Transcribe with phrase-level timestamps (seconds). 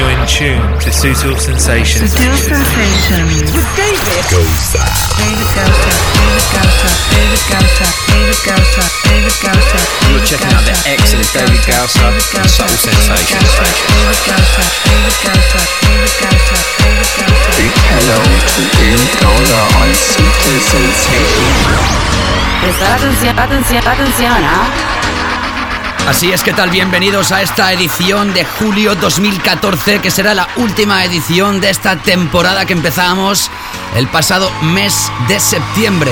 [0.00, 2.08] You're in tune to Sutil Sensations.
[2.08, 3.52] Sutil Sensations.
[3.52, 4.80] With David Goza.
[5.20, 5.92] David Gausa.
[6.16, 6.88] David Gausa.
[7.12, 7.84] David Gausa.
[8.08, 8.84] David Gausa.
[9.04, 9.80] David Gausa.
[10.08, 13.52] You're checking out the excellent David Gausa and Subtle Sensations.
[13.60, 14.64] David Gausa.
[14.88, 15.60] David Gausa.
[15.84, 16.56] David Gausa.
[16.80, 17.50] David Gausa.
[17.60, 21.60] Big hello to David Gausa on Sutil Sensations.
[22.64, 25.00] Prestar atención, atención, atención, ¿ah?
[26.10, 31.04] Así es que tal, bienvenidos a esta edición de julio 2014, que será la última
[31.04, 33.48] edición de esta temporada que empezamos
[33.94, 36.10] el pasado mes de septiembre.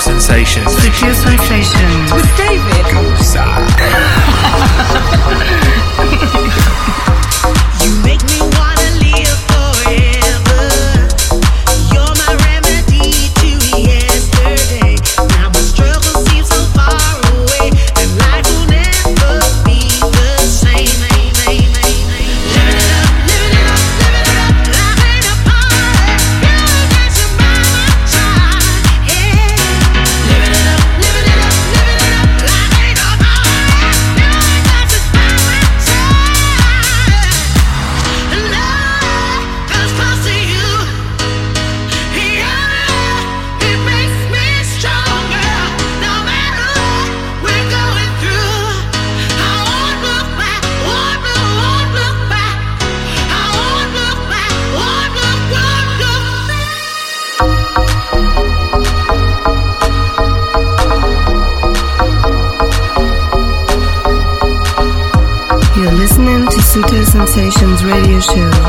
[0.00, 0.66] Sensations.
[0.66, 2.12] Sutil Sensations.
[2.12, 2.86] with David
[67.82, 68.59] radio show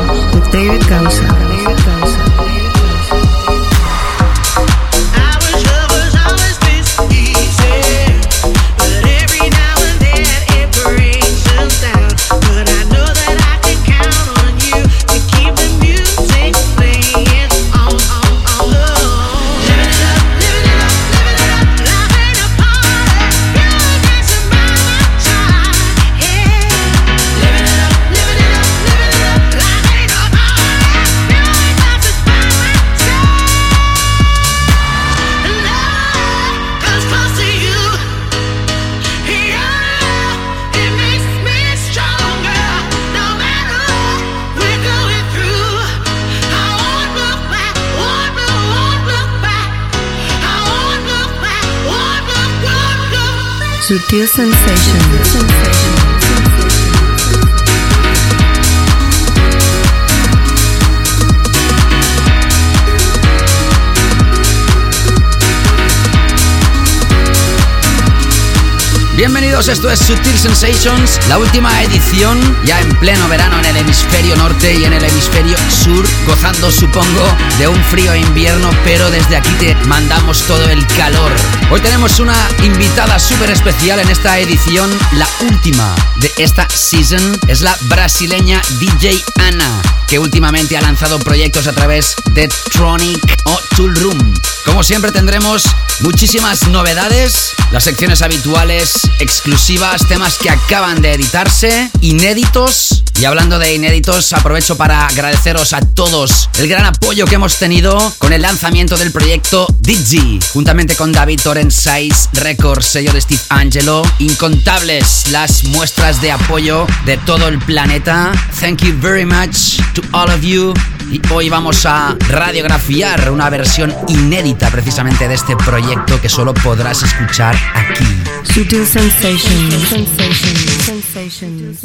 [69.68, 74.74] Esto es Sutil Sensations, la última edición, ya en pleno verano en el hemisferio norte
[74.74, 77.24] y en el hemisferio sur, gozando supongo
[77.58, 81.30] de un frío invierno, pero desde aquí te mandamos todo el calor.
[81.70, 87.60] Hoy tenemos una invitada súper especial en esta edición, la última de esta season, es
[87.60, 89.80] la brasileña DJ Ana,
[90.12, 94.34] que últimamente ha lanzado proyectos a través de Tronic o Tool Room.
[94.66, 95.64] Como siempre tendremos
[96.00, 103.04] muchísimas novedades, las secciones habituales, exclusivas, temas que acaban de editarse, inéditos.
[103.22, 107.96] Y hablando de inéditos, aprovecho para agradeceros a todos el gran apoyo que hemos tenido
[108.18, 114.02] con el lanzamiento del proyecto Digi, juntamente con David Torrensais Records, sello de Steve Angelo.
[114.18, 118.32] Incontables las muestras de apoyo de todo el planeta.
[118.60, 120.74] Thank you very much to all of you.
[121.12, 127.04] Y hoy vamos a radiografiar una versión inédita precisamente de este proyecto que solo podrás
[127.04, 128.04] escuchar aquí.
[128.52, 129.88] Sutil Sensations.
[129.88, 130.82] Sensations.
[130.84, 131.78] Sensations.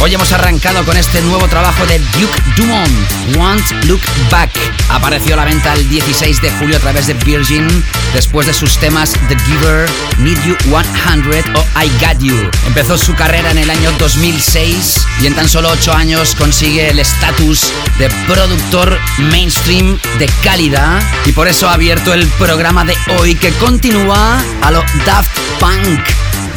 [0.00, 4.50] Hoy hemos arrancado con este nuevo trabajo de Duke Dumont, Want Look Back.
[4.90, 7.66] Apareció a la venta el 16 de julio a través de Virgin,
[8.12, 9.88] después de sus temas The Giver,
[10.18, 12.50] Need You 100 o I Got You.
[12.66, 16.98] Empezó su carrera en el año 2006 y en tan solo 8 años consigue el
[16.98, 18.98] estatus de productor
[19.30, 24.70] mainstream de calidad y por eso ha abierto el programa de hoy que continúa a
[24.70, 26.00] lo Daft Punk,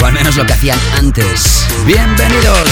[0.01, 1.67] o al menos lo que hacían antes.
[1.85, 2.67] Bienvenidos.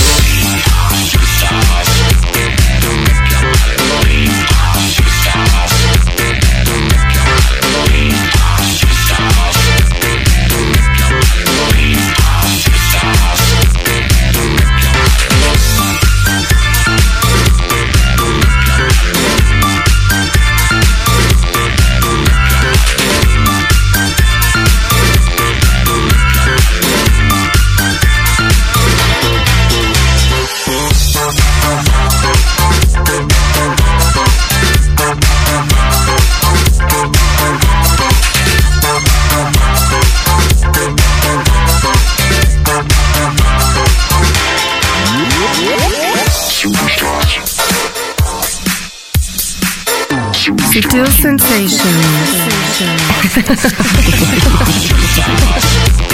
[50.76, 51.80] Sutil sensations.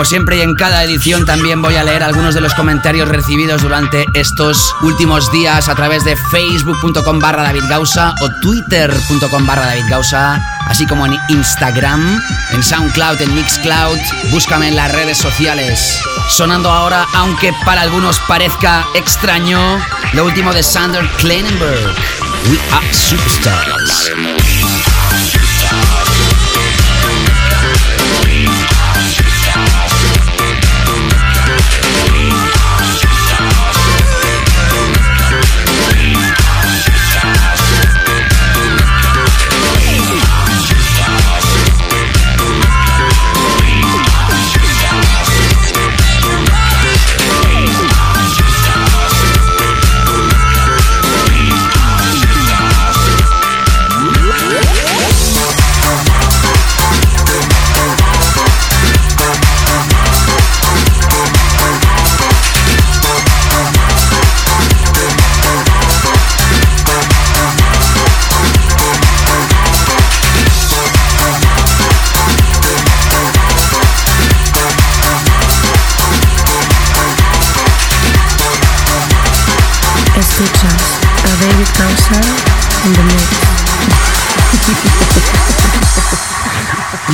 [0.00, 3.60] Como siempre y en cada edición también voy a leer algunos de los comentarios recibidos
[3.60, 9.84] durante estos últimos días a través de facebook.com barra David Gausa o twitter.com barra David
[9.90, 12.18] Gausa, así como en Instagram,
[12.50, 13.98] en SoundCloud, en Mixcloud.
[14.30, 16.00] Búscame en las redes sociales.
[16.30, 19.60] Sonando ahora, aunque para algunos parezca extraño,
[20.14, 21.94] lo último de Sander Kleinenberg.
[22.48, 24.10] We are superstars.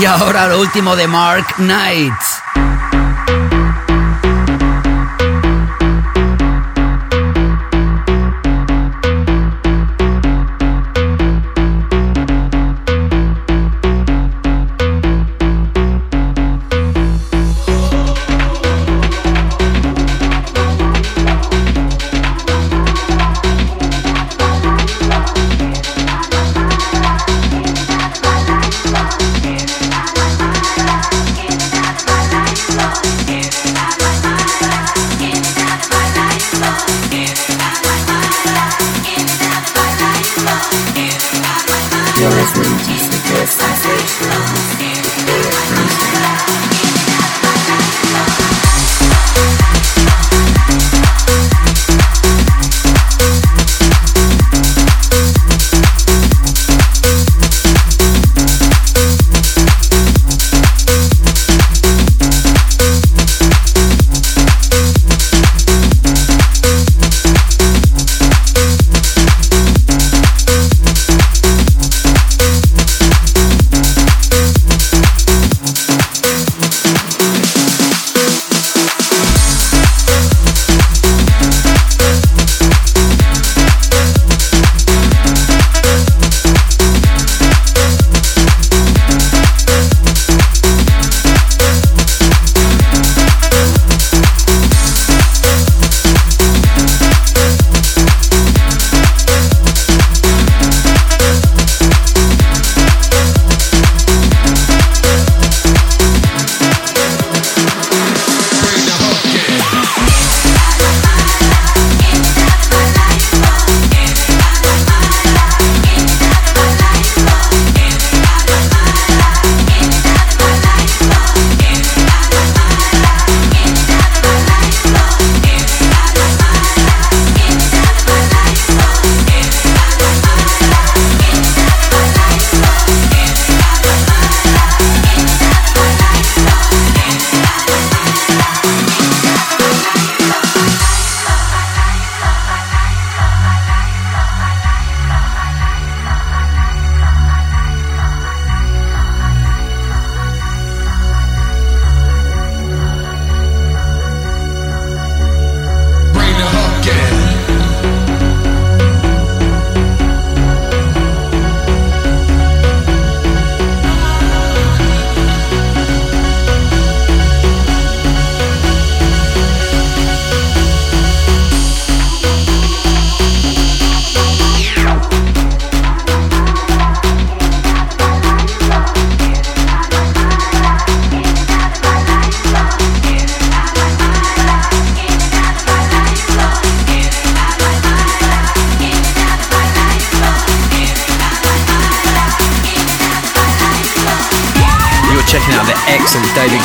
[0.06, 2.45] Y ahora lo último de Mark Knight.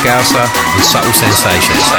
[0.04, 1.92] Gausa and Subtle Sensations.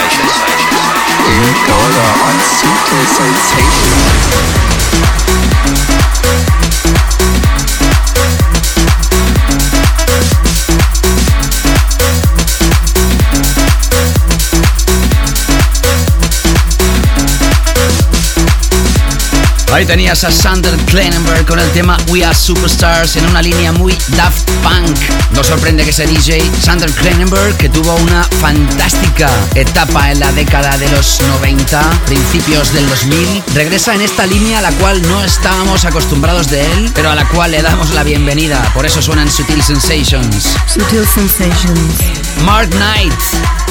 [19.73, 23.97] Ahí tenías a Sander Kleinenberg con el tema We Are Superstars en una línea muy
[24.19, 24.99] Daft Punk.
[25.35, 30.77] No sorprende que ese DJ, Sander Kleinenberg, que tuvo una fantástica etapa en la década
[30.77, 35.87] de los 90, principios del 2000, regresa en esta línea a la cual no estábamos
[35.87, 38.63] acostumbrados de él, pero a la cual le damos la bienvenida.
[38.75, 40.55] Por eso suenan Sutil Sensations.
[40.67, 41.95] Sutil Sensations.
[42.45, 43.13] Mark Knight,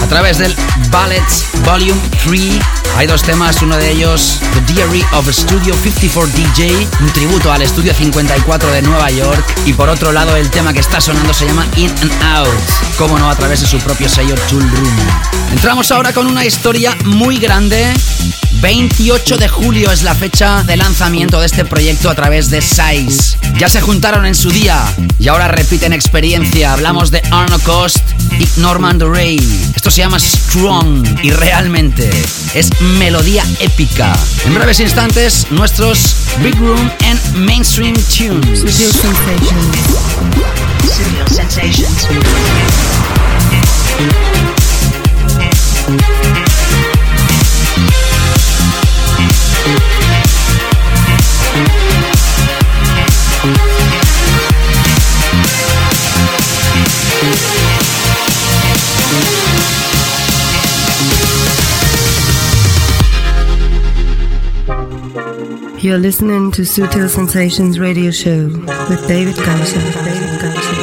[0.01, 0.55] a través del
[0.89, 2.81] Ballets Volume 3.
[2.98, 7.62] Hay dos temas, uno de ellos, The Diary of Studio 54 DJ, un tributo al
[7.62, 9.44] Estudio 54 de Nueva York.
[9.66, 12.50] Y por otro lado, el tema que está sonando se llama In and Out,
[12.98, 14.98] como no, a través de su propio sello Tool Room.
[15.52, 17.94] Entramos ahora con una historia muy grande.
[18.62, 23.38] 28 de julio es la fecha de lanzamiento de este proyecto a través de Size.
[23.58, 24.86] Ya se juntaron en su día
[25.18, 26.74] y ahora repiten experiencia.
[26.74, 28.04] Hablamos de Arno Cost
[28.40, 29.38] y Norman Doray.
[29.76, 32.10] Esto se llama Strong y realmente
[32.54, 32.70] es
[33.00, 34.14] melodía épica.
[34.46, 38.60] En breves instantes, nuestros Big Room and Mainstream Tunes.
[38.60, 39.78] Sutil Sensations.
[40.84, 42.08] Studio Sensations.
[65.82, 68.46] You're listening to Sutil Sensations Radio Show
[68.88, 70.81] with David Gausser.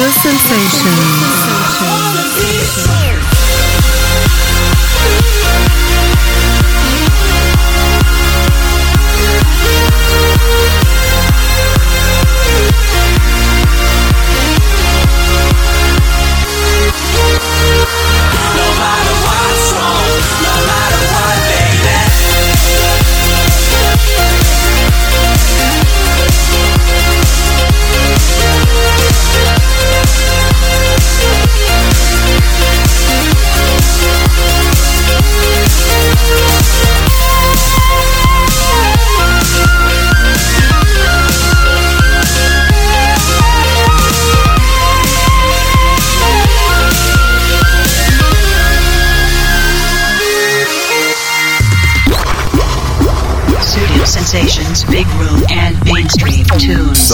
[0.00, 1.09] Your sensation.
[54.90, 57.08] Big Room, and Mainstream Tunes.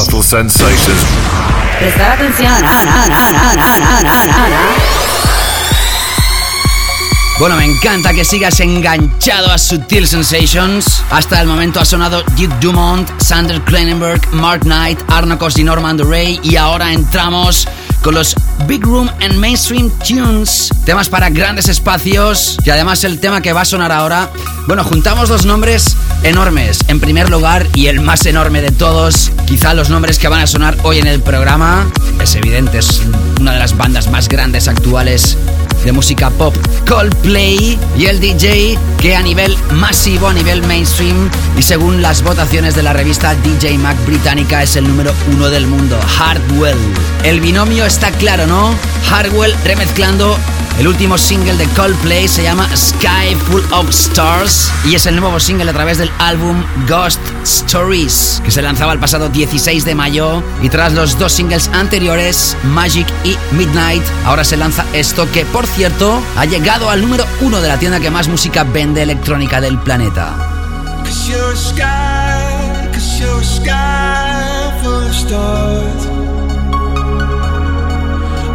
[7.38, 11.02] Bueno, me encanta que sigas enganchado a Sutil Sensations.
[11.10, 16.40] Hasta el momento ha sonado Duke Dumont, Sander Kleinenberg, Mark Knight, Arno Costi, Norman Ray
[16.42, 17.68] y ahora entramos
[18.02, 18.34] con los
[18.66, 20.70] Big Room and Mainstream Tunes.
[20.84, 22.58] Temas para grandes espacios.
[22.64, 24.30] Y además el tema que va a sonar ahora.
[24.66, 26.80] Bueno, juntamos dos nombres enormes.
[26.88, 30.46] En primer lugar, y el más enorme de todos, quizá los nombres que van a
[30.46, 31.86] sonar hoy en el programa.
[32.20, 33.02] Es evidente, es
[33.40, 35.36] una de las bandas más grandes actuales
[35.84, 36.54] de música pop
[36.88, 42.74] Coldplay y el DJ que a nivel masivo, a nivel mainstream y según las votaciones
[42.74, 46.76] de la revista DJ Mag británica es el número uno del mundo, Hardwell.
[47.22, 48.74] El binomio está claro, ¿no?
[49.08, 50.36] Hardwell remezclando
[50.78, 55.40] el último single de Coldplay se llama Sky Full of Stars y es el nuevo
[55.40, 60.42] single a través del álbum Ghost Stories que se lanzaba el pasado 16 de mayo
[60.62, 65.66] y tras los dos singles anteriores, Magic y Midnight, ahora se lanza esto que por
[65.66, 69.78] cierto ha llegado al número uno de la tienda que más música vende electrónica del
[69.78, 70.34] planeta.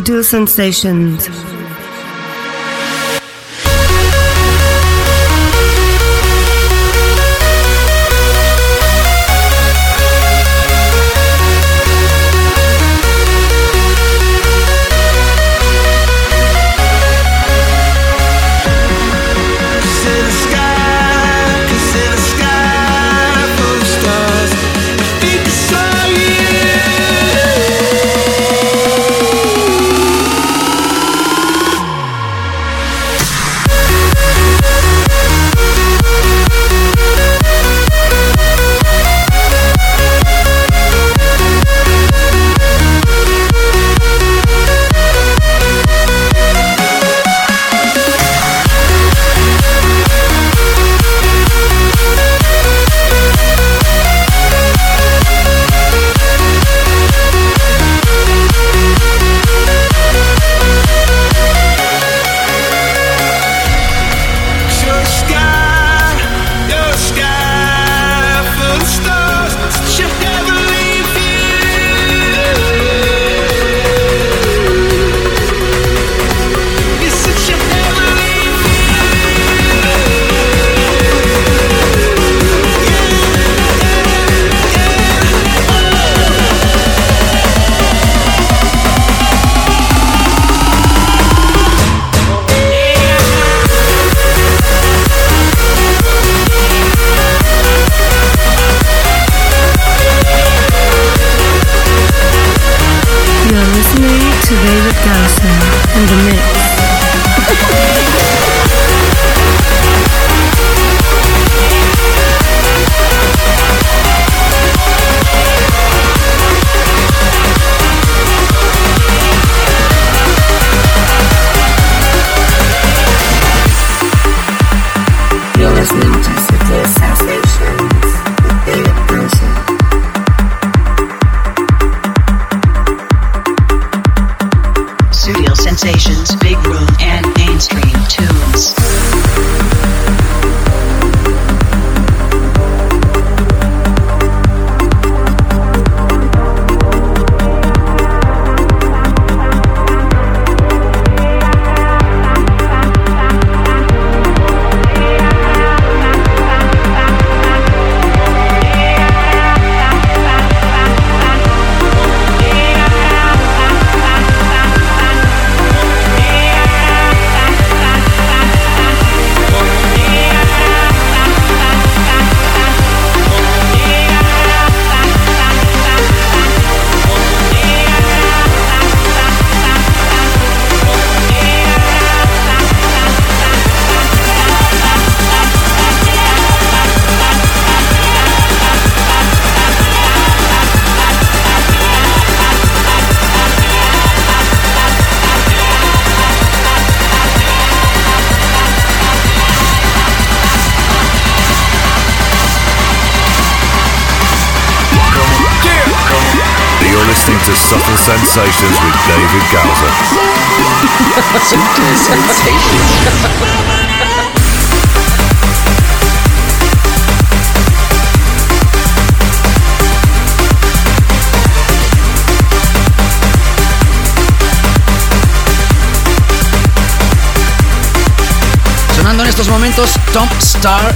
[0.00, 1.45] to Sensations.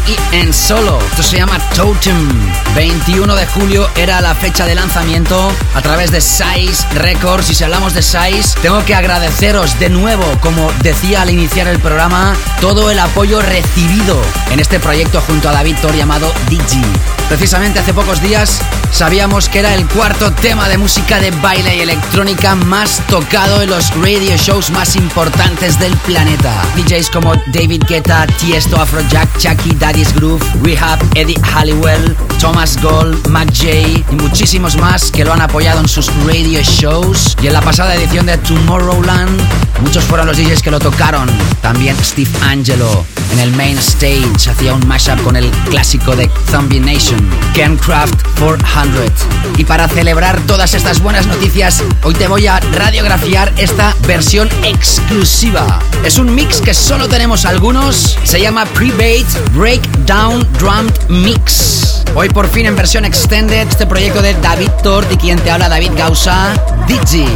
[0.07, 0.99] Y En Solo.
[1.11, 2.29] Esto se llama Totem.
[2.75, 7.51] 21 de julio era la fecha de lanzamiento a través de Size Records.
[7.51, 11.79] Y si hablamos de Size, tengo que agradeceros de nuevo, como decía al iniciar el
[11.79, 16.85] programa, todo el apoyo recibido en este proyecto junto a David Thor llamado Digi.
[17.31, 21.81] Precisamente hace pocos días sabíamos que era el cuarto tema de música de baile y
[21.81, 26.53] electrónica más tocado en los radio shows más importantes del planeta.
[26.75, 33.49] DJs como David Guetta, Tiesto, Afrojack, Chucky, Daddy's Groove, Rehab, Eddie Halliwell, Thomas Gold, Mac
[33.57, 37.37] J y muchísimos más que lo han apoyado en sus radio shows.
[37.41, 39.41] Y en la pasada edición de Tomorrowland,
[39.81, 41.29] muchos fueron los DJs que lo tocaron.
[41.63, 46.81] También Steve Angelo en el main stage hacía un mashup con el clásico de Zombie
[46.81, 47.21] Nation,
[47.55, 49.13] Cancraft 400.
[49.57, 55.79] Y para celebrar todas estas buenas noticias, hoy te voy a radiografiar esta versión exclusiva.
[56.05, 62.05] Es un mix que solo tenemos algunos, se llama Pre-Bait Breakdown Drummed Mix.
[62.15, 65.69] Hoy por fin en versión extended este proyecto de David Tort y quien te habla
[65.69, 66.53] David Gausa,
[66.89, 67.27] Digi,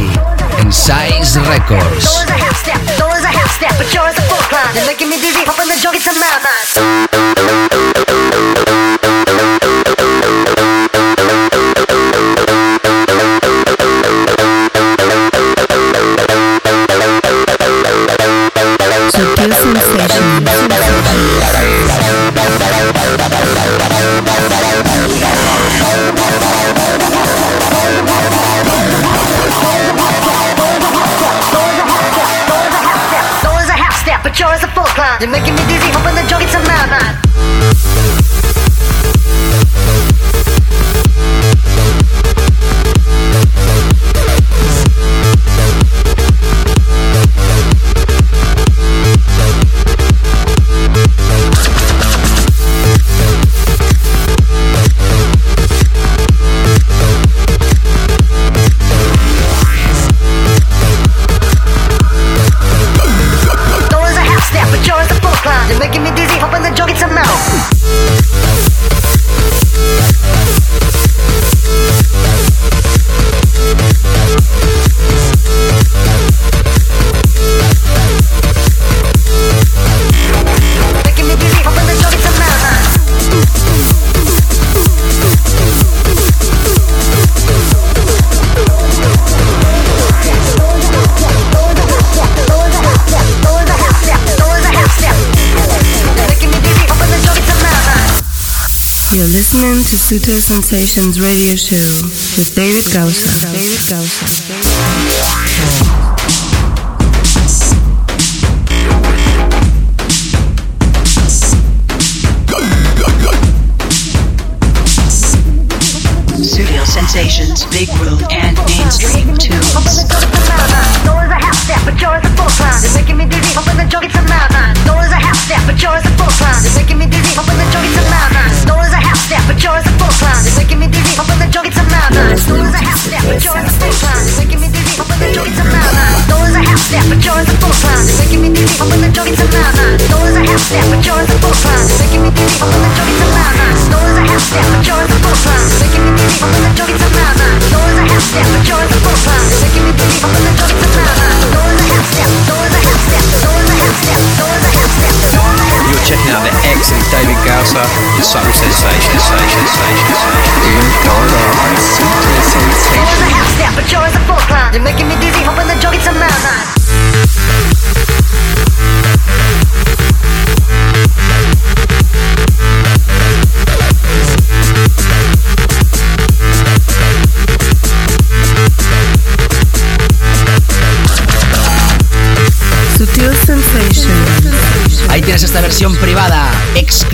[0.59, 2.25] en Size Records.
[3.57, 4.75] Snap a jaw as a full climb.
[4.77, 7.24] And me dizzy, popping the joke to in my mind.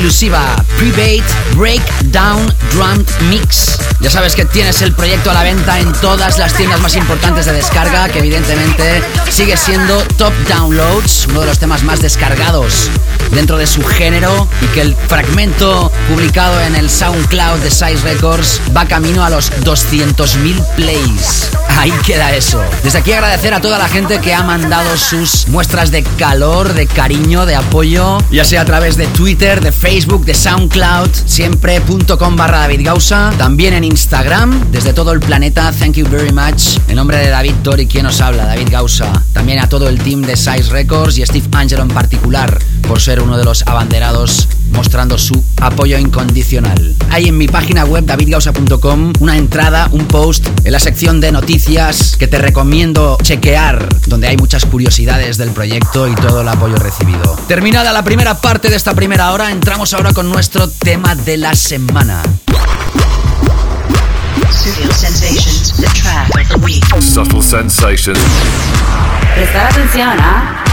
[0.02, 1.24] Exclusiva, Pre-Bait
[1.56, 3.78] Breakdown Drum Mix.
[4.00, 7.46] Ya sabes que tienes el proyecto a la venta en todas las tiendas más importantes
[7.46, 12.90] de descarga, que evidentemente sigue siendo Top Downloads, uno de los temas más descargados
[13.30, 18.60] dentro de su género y que el fragmento publicado en el SoundCloud de Size Records
[18.76, 21.50] va camino a los 200.000 plays.
[21.70, 22.62] Ahí queda eso.
[22.84, 26.88] Desde aquí agradecer a toda la gente que ha mandado sus muestras de calor, de
[26.88, 32.60] cariño, de apoyo, ya sea a través de Twitter, de Facebook, de SoundCloud, siempre.com barra
[32.60, 36.80] David Gausa, también en Instagram, desde todo el planeta, thank you very much.
[36.88, 39.12] En nombre de David Tori, quien os habla, David Gausa.
[39.34, 43.22] También a todo el team de Size Records y Steve Angelo en particular, por ser
[43.22, 46.96] uno de los abanderados mostrando su apoyo incondicional.
[47.10, 52.16] Hay en mi página web davidgausa.com una entrada, un post en la sección de noticias
[52.18, 57.36] que te recomiendo chequear, donde hay muchas curiosidades del proyecto y todo el apoyo recibido.
[57.48, 61.56] Terminada la primera parte de esta primera hora, entramos ahora con nuestro tema de la
[61.56, 62.22] semana.
[64.52, 66.86] Studio Sensations, the track of the week.
[67.02, 68.20] Subtle sensations.
[69.34, 70.64] Prestar atención, ¿ah?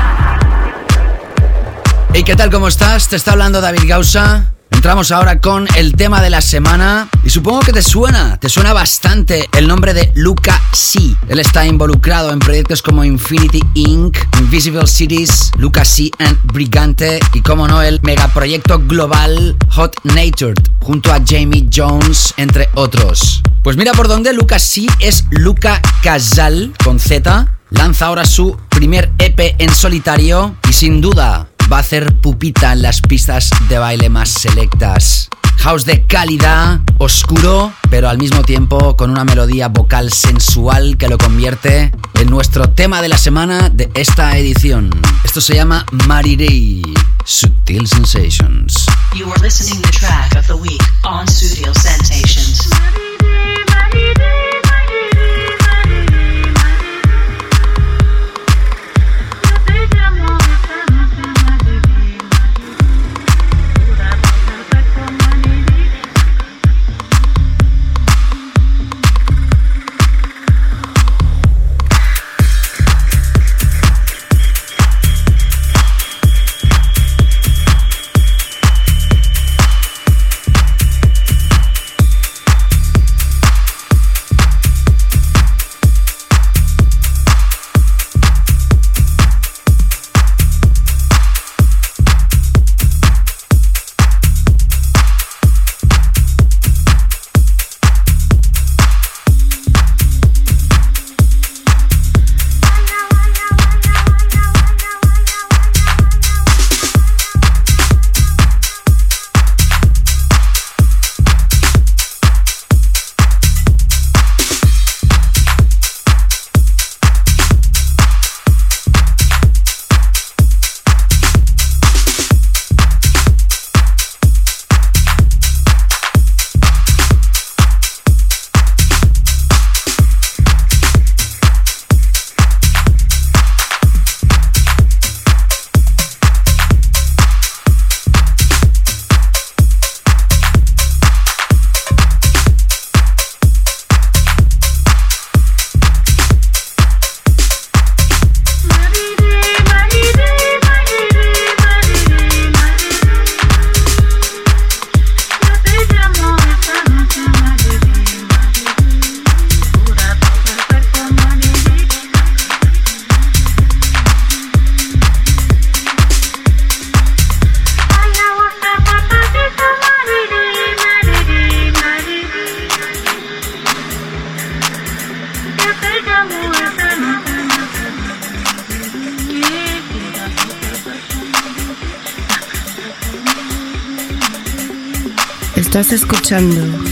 [2.13, 2.51] Hey, ¿qué tal?
[2.51, 3.09] ¿Cómo estás?
[3.09, 4.53] Te está hablando David Gausa.
[4.79, 8.73] Entramos ahora con el tema de la semana y supongo que te suena, te suena
[8.73, 11.01] bastante el nombre de Luca C.
[11.29, 17.41] Él está involucrado en proyectos como Infinity Inc., Invisible Cities, Luca C and Brigante y
[17.41, 23.43] como no el megaproyecto global Hot Natured junto a Jamie Jones entre otros.
[23.65, 27.49] Pues mira por dónde Luca C es Luca Casal con Z.
[27.71, 32.83] Lanza ahora su primer EP en solitario y sin duda va a hacer pupita en
[32.83, 35.29] las pistas de baile más selectas.
[35.59, 41.19] House de calidad, oscuro, pero al mismo tiempo con una melodía vocal sensual que lo
[41.19, 44.91] convierte en nuestro tema de la semana de esta edición.
[45.25, 46.83] Esto se llama Marirei,
[47.25, 48.87] Subtil Sensations.
[49.15, 52.69] You are listening the track of the week on Studio Sensations.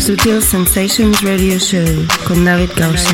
[0.07, 1.85] Sutil Sensations Radio Show
[2.29, 3.11] con David Gausa.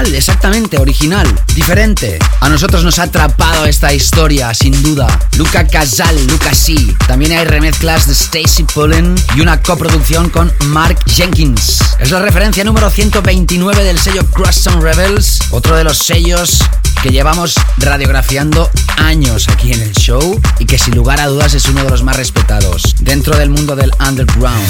[0.00, 2.18] Exactamente, original, diferente.
[2.40, 5.06] A nosotros nos ha atrapado esta historia, sin duda.
[5.36, 6.74] Luca Casal, Luca C.
[7.06, 11.78] También hay remezclas de Stacy Pullen y una coproducción con Mark Jenkins.
[11.98, 16.60] Es la referencia número 129 del sello Crosstown Rebels, otro de los sellos
[17.02, 21.66] que llevamos radiografiando años aquí en el show y que sin lugar a dudas es
[21.66, 24.66] uno de los más respetados dentro del mundo del underground.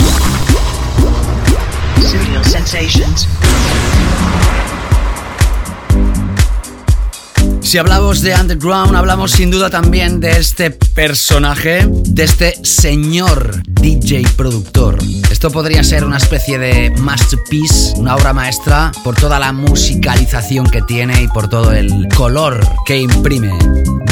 [7.72, 14.24] Si hablamos de underground, hablamos sin duda también de este personaje, de este señor DJ
[14.36, 14.98] productor.
[15.30, 20.82] Esto podría ser una especie de masterpiece, una obra maestra por toda la musicalización que
[20.82, 23.58] tiene y por todo el color que imprime.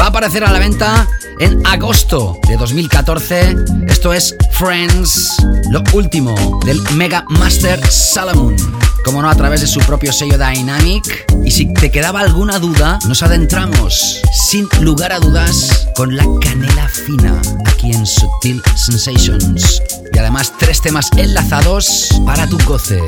[0.01, 1.07] Va a aparecer a la venta
[1.39, 3.57] en agosto de 2014.
[3.89, 5.37] Esto es Friends,
[5.71, 8.80] lo último del Mega Master Salomon.
[9.05, 11.27] Como no, a través de su propio sello Dynamic.
[11.45, 16.89] Y si te quedaba alguna duda, nos adentramos, sin lugar a dudas, con la canela
[16.89, 19.83] fina aquí en Subtil Sensations.
[20.13, 23.01] Y además, tres temas enlazados para tu goce.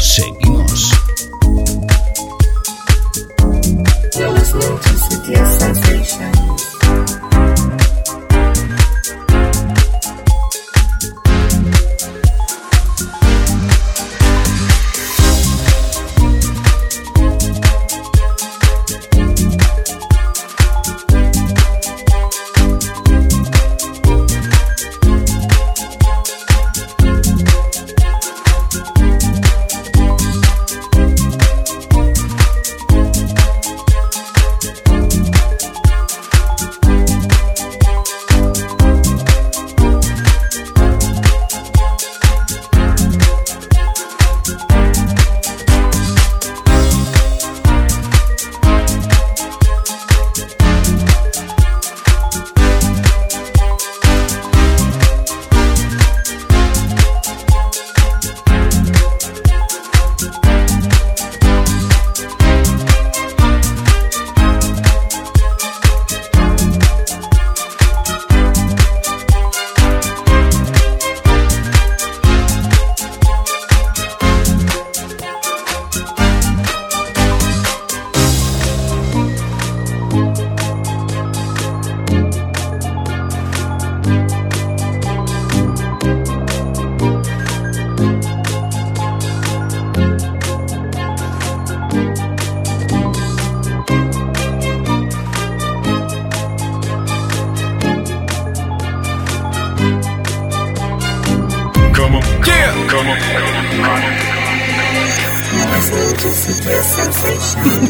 [0.00, 0.92] Seguimos.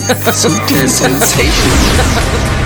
[0.09, 1.35] Sensations.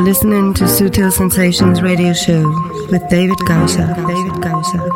[0.00, 2.48] You're listening to Sutil Sensations radio show
[2.90, 3.94] with David Gausa.
[4.08, 4.89] David Gausa.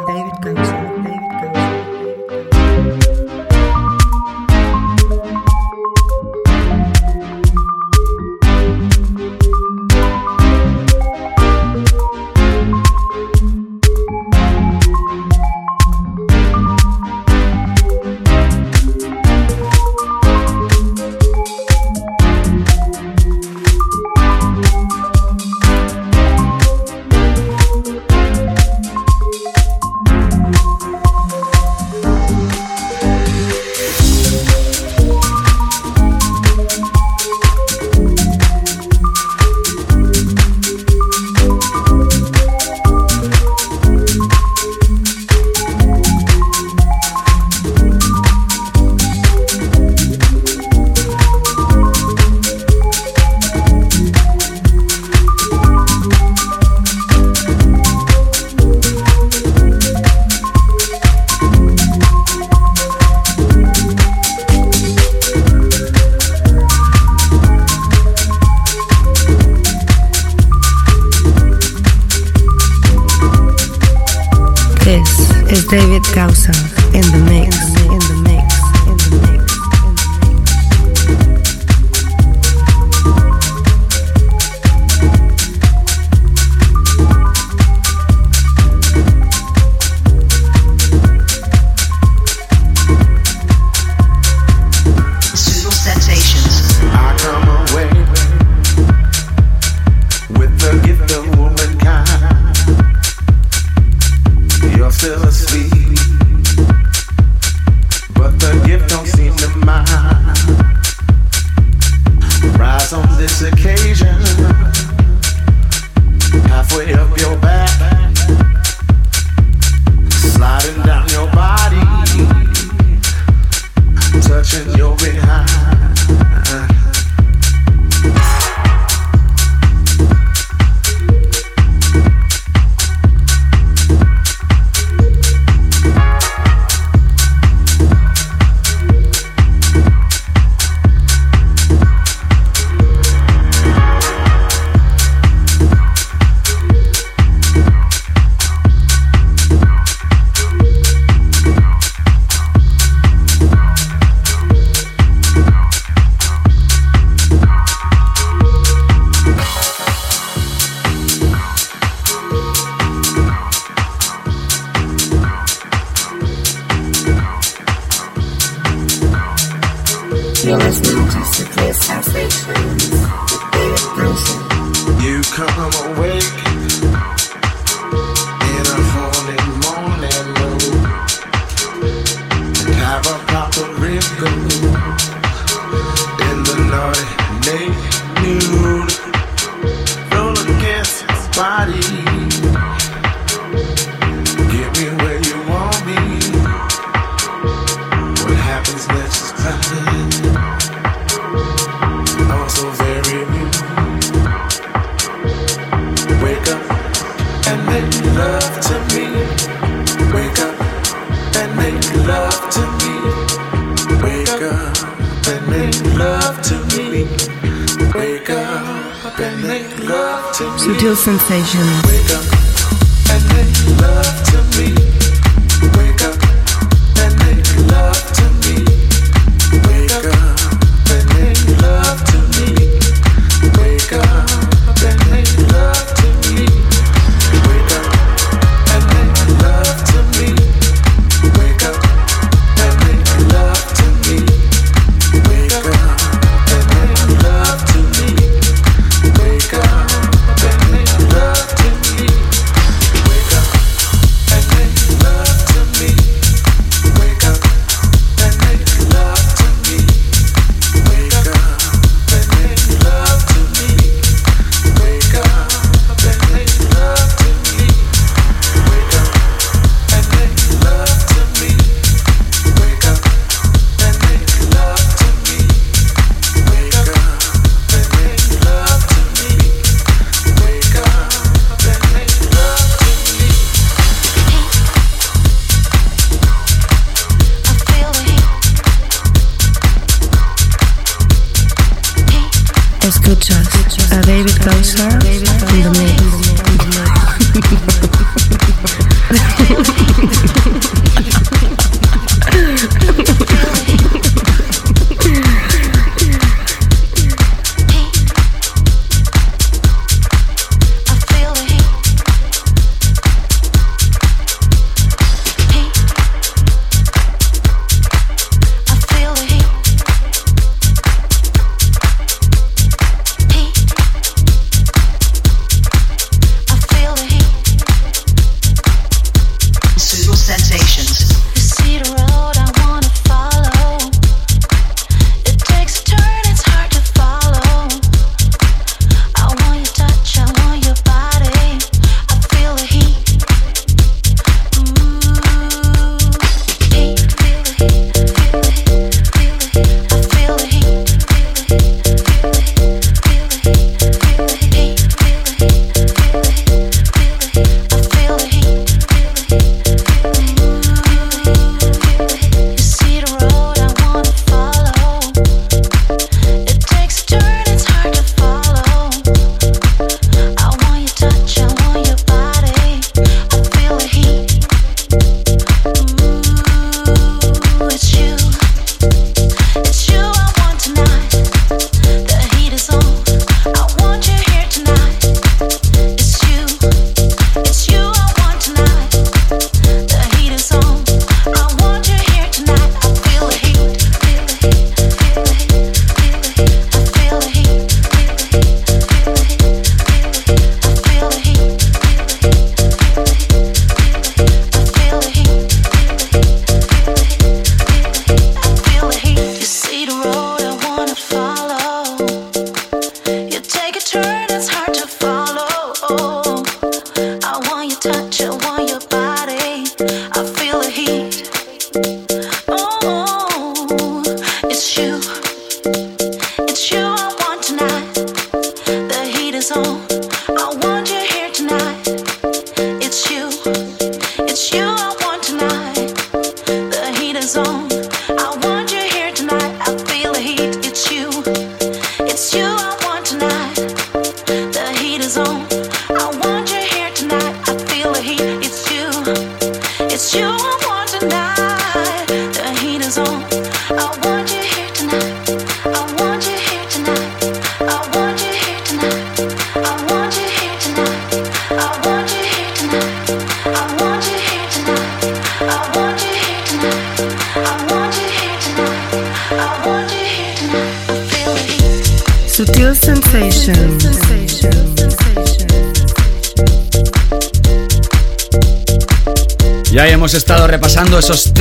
[100.72, 101.33] river, river.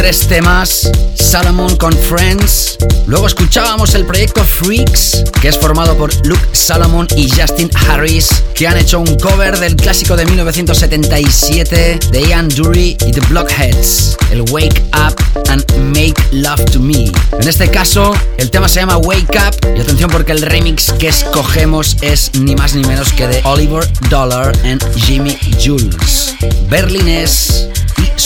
[0.04, 0.91] Tres temas.
[1.16, 2.78] Salomon con Friends.
[3.08, 8.68] Luego escuchábamos el proyecto Freaks, que es formado por Luke Salomon y Justin Harris, que
[8.68, 14.41] han hecho un cover del clásico de 1977 de Ian Dury y The Blockheads, el
[14.51, 15.16] Wake Up
[15.47, 15.64] and
[15.95, 17.10] Make Love to Me.
[17.39, 21.08] En este caso, el tema se llama Wake Up y atención porque el remix que
[21.08, 26.36] escogemos es ni más ni menos que de Oliver Dollar and Jimmy Jules.
[26.70, 27.72] Berlinés y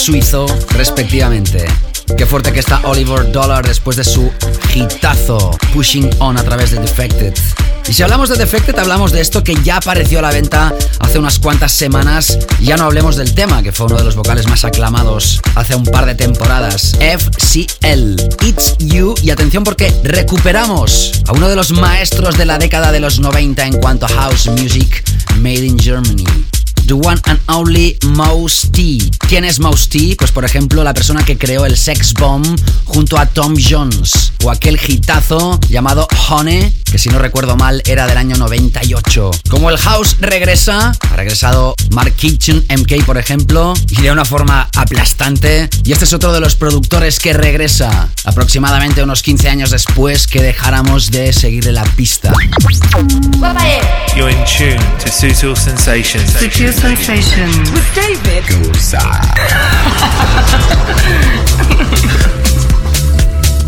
[0.08, 1.66] suizo respectivamente.
[2.18, 4.32] Qué fuerte que está Oliver Dollar después de su
[4.74, 7.34] hitazo Pushing On a través de Defected.
[7.90, 11.20] Y si hablamos de Defected, hablamos de esto que ya apareció a la venta hace
[11.20, 12.40] unas cuantas semanas.
[12.62, 15.84] Ya no hablemos del tema, que fue uno de los vocales más aclamados hace un
[15.84, 16.94] par de temporadas.
[17.02, 19.14] FCL, It's You.
[19.22, 23.66] Y atención porque recuperamos a uno de los maestros de la década de los 90
[23.66, 25.04] en cuanto a house music
[25.36, 26.47] made in Germany.
[26.88, 29.12] The one and only Mouse T.
[29.28, 30.16] ¿Quién es Mouse T?
[30.18, 34.50] Pues por ejemplo la persona que creó el Sex Bomb junto a Tom Jones o
[34.50, 39.32] aquel hitazo llamado Honey, que si no recuerdo mal era del año 98.
[39.50, 44.70] Como el house regresa, ha regresado Mark Kitchen MK por ejemplo, y de una forma
[44.76, 45.70] aplastante.
[45.84, 50.42] Y este es otro de los productores que regresa aproximadamente unos 15 años después que
[50.42, 52.34] dejáramos de seguirle la pista.
[54.16, 56.32] You're in tune to Sutil Sensations.
[56.34, 57.72] Sutil sensations.
[57.72, 58.44] With David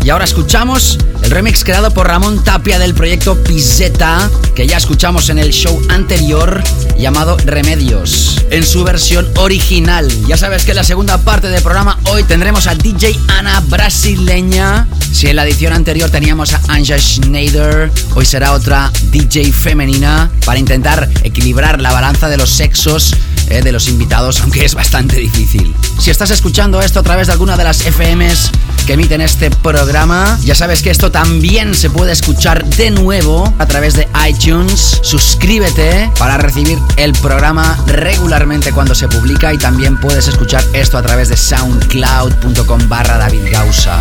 [0.02, 5.28] Y ahora escuchamos el remix creado por Ramón Tapia del proyecto Pizzeta, que ya escuchamos
[5.28, 6.62] en el show anterior
[6.98, 10.08] llamado Remedios, en su versión original.
[10.26, 14.88] Ya sabes que en la segunda parte del programa hoy tendremos a DJ Ana brasileña.
[15.12, 20.58] Si en la edición anterior teníamos a Anja Schneider, hoy será otra DJ femenina para
[20.58, 23.14] intentar equilibrar la balanza de los sexos
[23.50, 25.74] eh, de los invitados, aunque es bastante difícil.
[25.98, 28.50] Si estás escuchando esto a través de alguna de las FMs
[28.86, 33.66] que emiten este programa, ya sabes que esto también se puede escuchar de nuevo a
[33.66, 35.00] través de iTunes.
[35.02, 41.02] Suscríbete para recibir el programa regularmente cuando se publica y también puedes escuchar esto a
[41.02, 44.00] través de soundcloud.com barra David Gausa.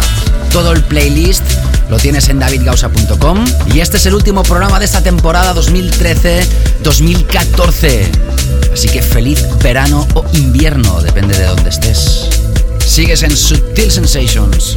[0.51, 1.43] Todo el playlist
[1.89, 8.07] lo tienes en davidgausa.com y este es el último programa de esta temporada 2013-2014.
[8.73, 12.29] Así que feliz verano o invierno, depende de dónde estés.
[12.85, 14.75] Sigues en Sutil Sensations.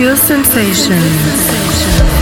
[0.00, 2.19] Studio Sensations.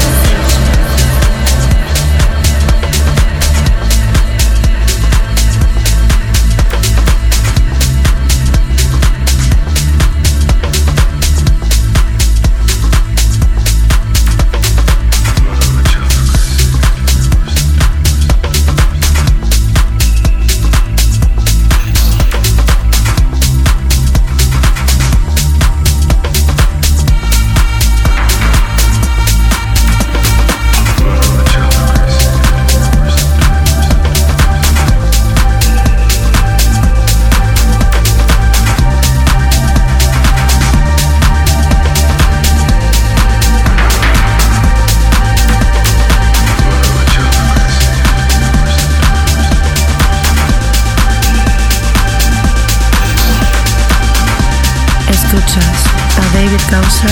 [56.33, 57.09] David Gausa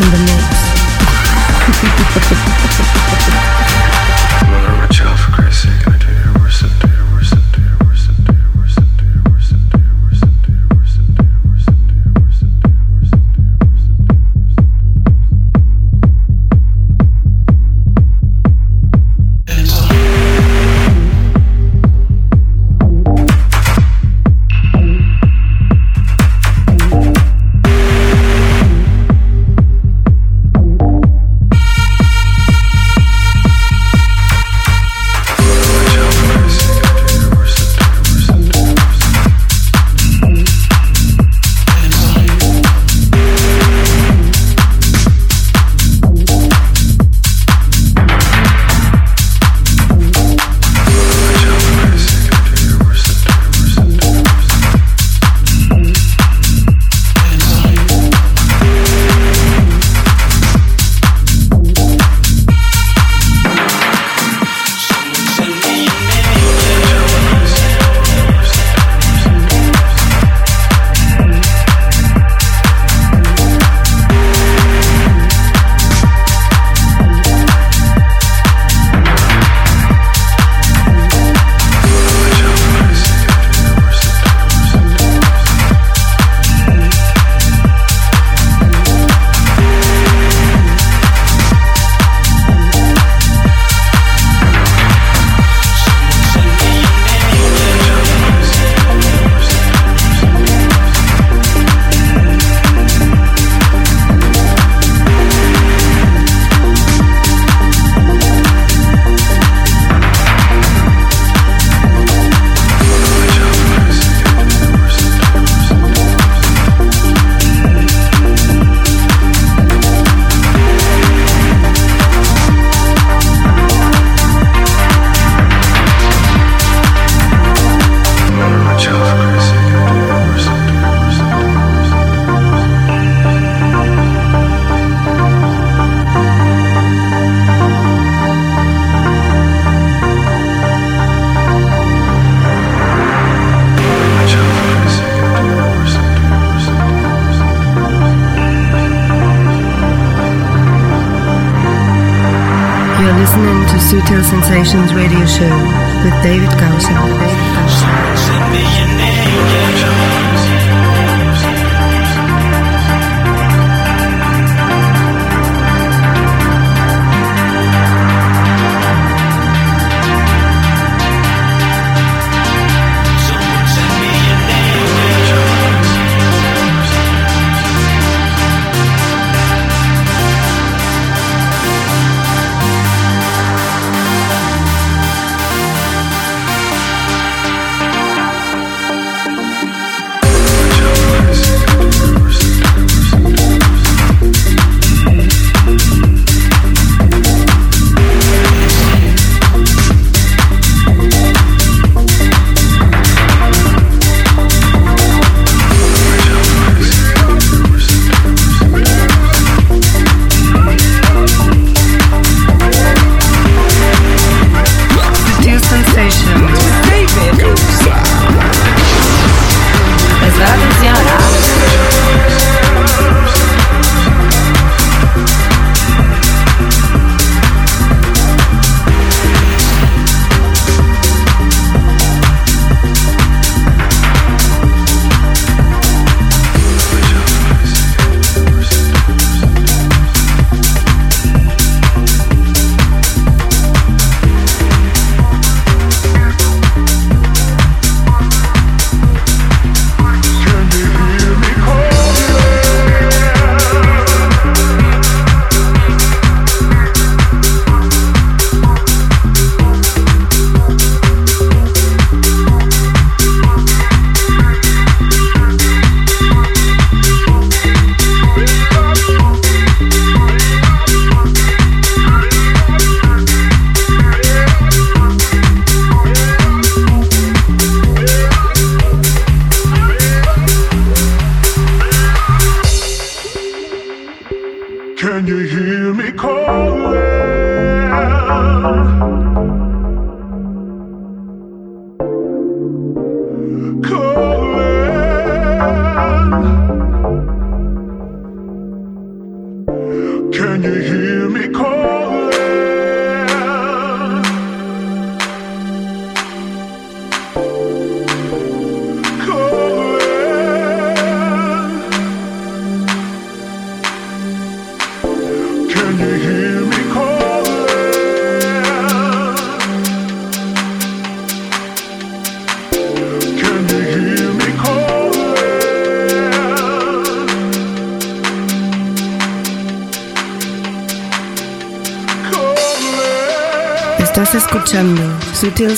[0.00, 0.44] in the mix.
[4.98, 5.66] You're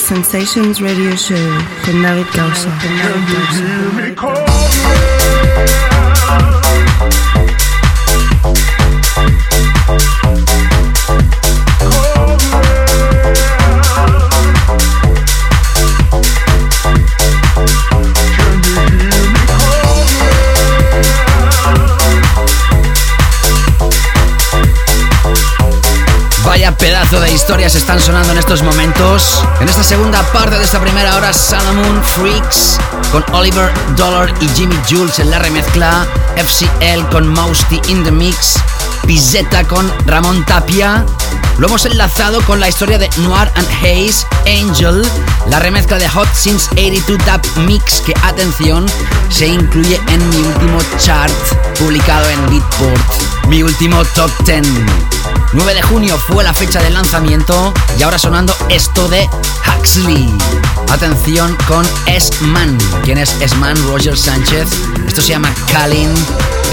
[0.03, 1.37] Sensations Radio Show.
[1.85, 2.69] Con David Gausa.
[27.33, 29.43] Historias están sonando en estos momentos.
[29.59, 32.77] En esta segunda parte de esta primera hora, Salomon Freaks
[33.11, 36.05] con Oliver Dollar y Jimmy Jules en la remezcla,
[36.35, 38.55] FCL con Mousty in the Mix,
[39.07, 41.05] Pizzetta con Ramón Tapia.
[41.57, 45.01] Lo hemos enlazado con la historia de Noir and Hayes, Angel,
[45.49, 48.85] la remezcla de Hot Since 82 Dub Mix que, atención,
[49.29, 51.33] se incluye en mi último chart
[51.79, 54.61] publicado en Beatport, mi último top 10.
[55.53, 59.29] 9 de junio fue la fecha de lanzamiento y ahora sonando esto de
[59.67, 60.33] Huxley.
[60.91, 62.77] Atención con S-Man.
[63.03, 63.75] ¿Quién es S-Man?
[63.87, 64.67] Roger Sánchez.
[65.07, 66.11] Esto se llama Kalin.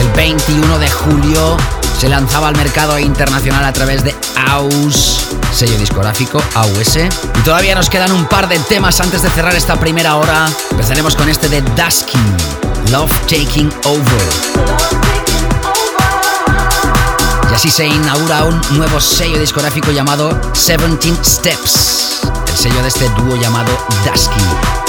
[0.01, 1.59] El 21 de julio
[1.99, 4.17] se lanzaba al mercado internacional a través de
[4.49, 6.97] AUS, sello discográfico AUS.
[6.97, 10.49] Y todavía nos quedan un par de temas antes de cerrar esta primera hora.
[10.71, 12.19] Empezaremos con este de Dusky,
[12.91, 14.70] Love Taking Over.
[17.61, 23.37] Así se inaugura un nuevo sello discográfico llamado 17 Steps, el sello de este dúo
[23.37, 23.71] llamado
[24.03, 24.80] Dusky.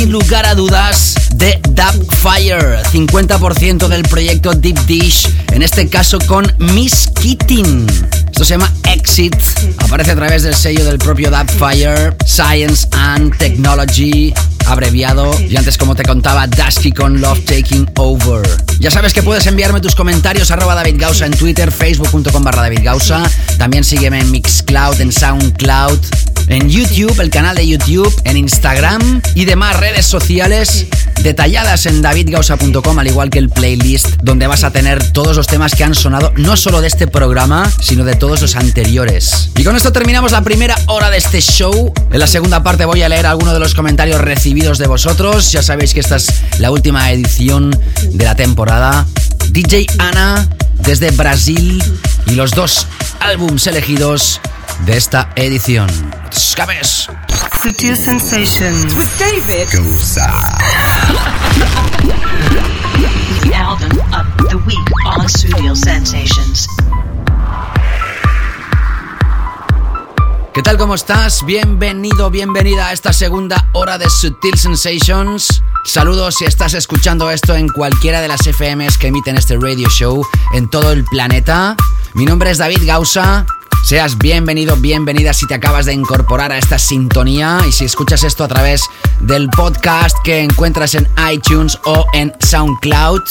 [0.00, 6.18] Sin lugar a dudas de Dub Fire, 50% del proyecto Deep Dish, en este caso
[6.26, 7.86] con Miss Keating.
[8.26, 9.36] Esto se llama Exit,
[9.76, 14.32] aparece a través del sello del propio Dub Fire, Science and Technology,
[14.68, 18.48] abreviado, y antes como te contaba, Dusky con Love Taking Over.
[18.78, 22.80] Ya sabes que puedes enviarme tus comentarios arroba David Gausa en Twitter, facebook.com barra David
[22.82, 23.22] Gausa,
[23.58, 25.98] también sígueme en Mixcloud, en Soundcloud,
[26.50, 30.86] en YouTube, el canal de YouTube, en Instagram y demás redes sociales
[31.22, 35.74] detalladas en davidgausa.com, al igual que el playlist, donde vas a tener todos los temas
[35.74, 39.50] que han sonado, no solo de este programa, sino de todos los anteriores.
[39.56, 41.92] Y con esto terminamos la primera hora de este show.
[42.10, 45.52] En la segunda parte voy a leer algunos de los comentarios recibidos de vosotros.
[45.52, 47.78] Ya sabéis que esta es la última edición
[48.12, 49.06] de la temporada.
[49.50, 50.48] DJ Ana
[50.78, 51.82] desde Brasil
[52.26, 52.86] y los dos
[53.20, 54.40] álbums elegidos
[54.86, 55.88] de esta edición.
[56.10, 57.08] No te escapes.
[57.62, 58.94] Sutil Sensations.
[58.94, 59.68] With David
[63.42, 66.66] The album of the week on Studio Sensations.
[70.54, 70.76] ¿Qué tal?
[70.78, 71.44] ¿Cómo estás?
[71.44, 75.62] Bienvenido, bienvenida a esta segunda hora de Sutil Sensations.
[75.84, 80.26] Saludos si estás escuchando esto en cualquiera de las FMs que emiten este radio show
[80.54, 81.76] en todo el planeta.
[82.14, 83.46] Mi nombre es David Gausa.
[83.82, 88.44] Seas bienvenido, bienvenida si te acabas de incorporar a esta sintonía y si escuchas esto
[88.44, 88.84] a través
[89.20, 93.22] del podcast que encuentras en iTunes o en SoundCloud.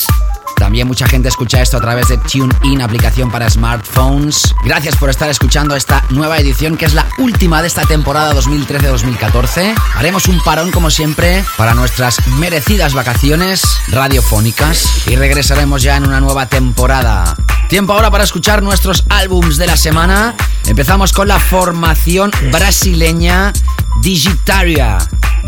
[0.60, 4.54] También mucha gente escucha esto a través de TuneIn, aplicación para smartphones.
[4.64, 9.74] Gracias por estar escuchando esta nueva edición que es la última de esta temporada 2013-2014.
[9.96, 16.20] Haremos un parón como siempre para nuestras merecidas vacaciones radiofónicas y regresaremos ya en una
[16.20, 17.38] nueva temporada.
[17.70, 20.36] Tiempo ahora para escuchar nuestros álbums de la semana.
[20.68, 23.54] Empezamos con la formación brasileña
[24.02, 24.98] Digitaria.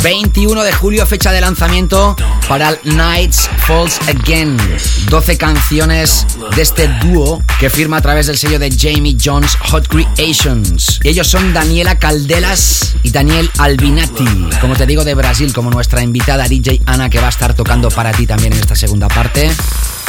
[0.04, 2.16] 21 de julio, fecha de lanzamiento
[2.48, 4.58] para Nights Falls Again.
[5.10, 6.26] 12 canciones
[6.56, 11.00] de este dúo que firma a través del sello de Jamie Jones Hot Creations.
[11.04, 14.50] Y ellos son Daniela Caldelas y Daniel Albinati.
[14.60, 17.90] Como te digo, de Brasil, como nuestra invitada DJ Ana, que va a estar tocando
[17.90, 19.52] para ti también en esta segunda parte.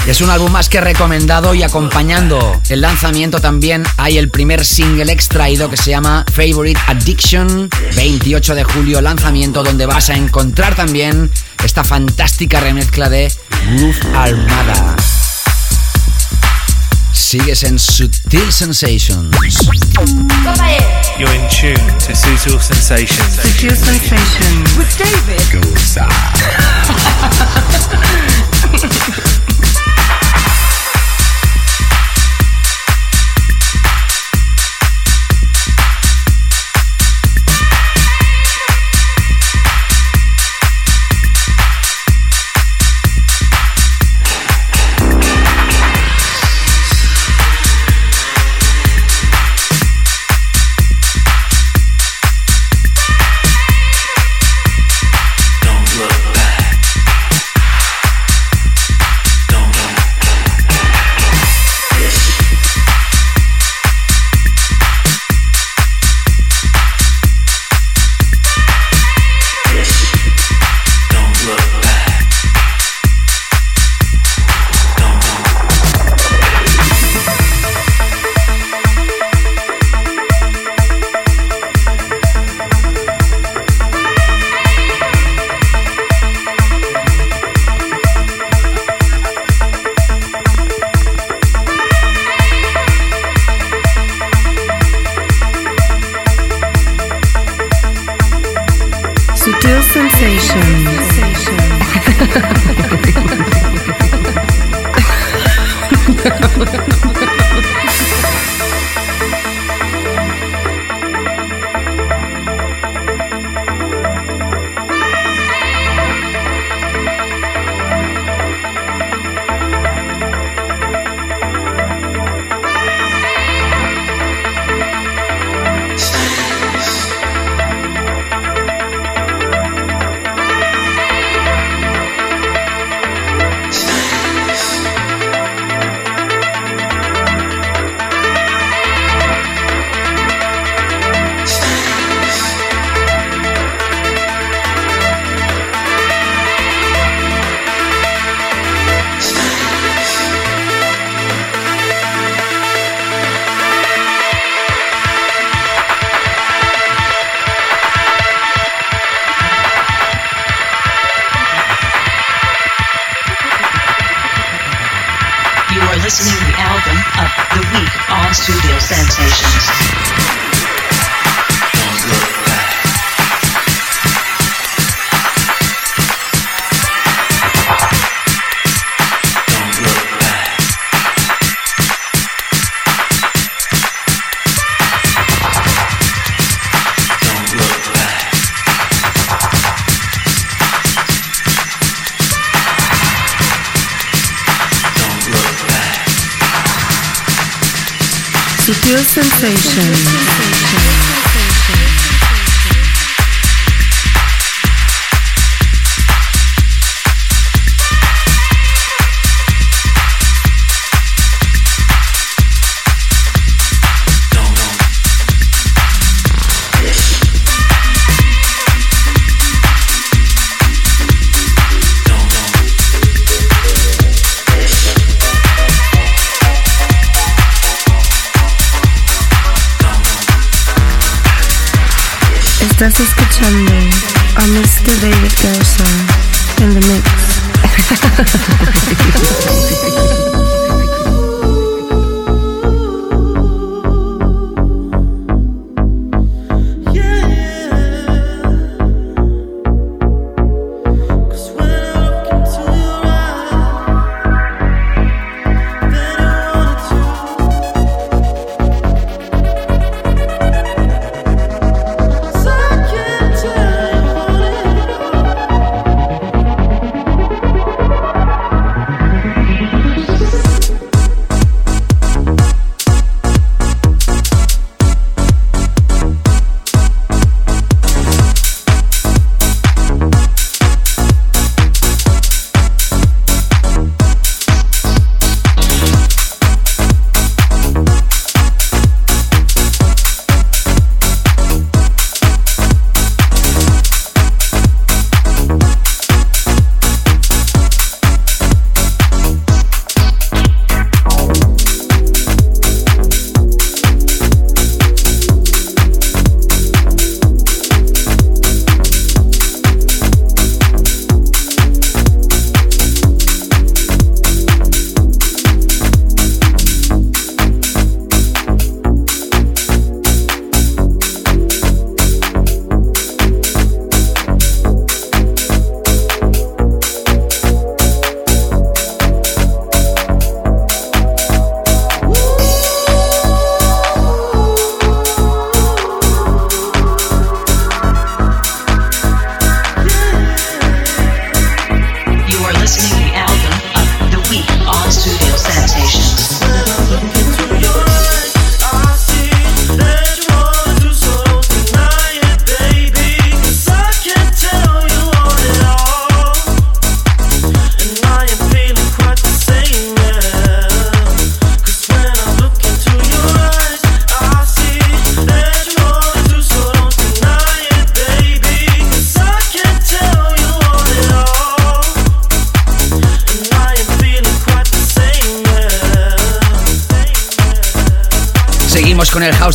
[0.06, 5.12] Es un álbum más que recomendado y acompañando el lanzamiento también hay el primer single
[5.12, 7.70] extraído que se llama Favorite Addiction.
[7.94, 11.30] 28 de julio lanzamiento donde vas a encontrar también
[11.64, 13.32] esta fantástica remezcla de
[13.76, 14.96] Groove Armada.
[17.12, 19.30] Sigues en Sutil Sensations.
[21.16, 23.36] You're in tune to Sutil Sensations.
[23.36, 24.76] Sutil Sensations.
[24.76, 25.38] with David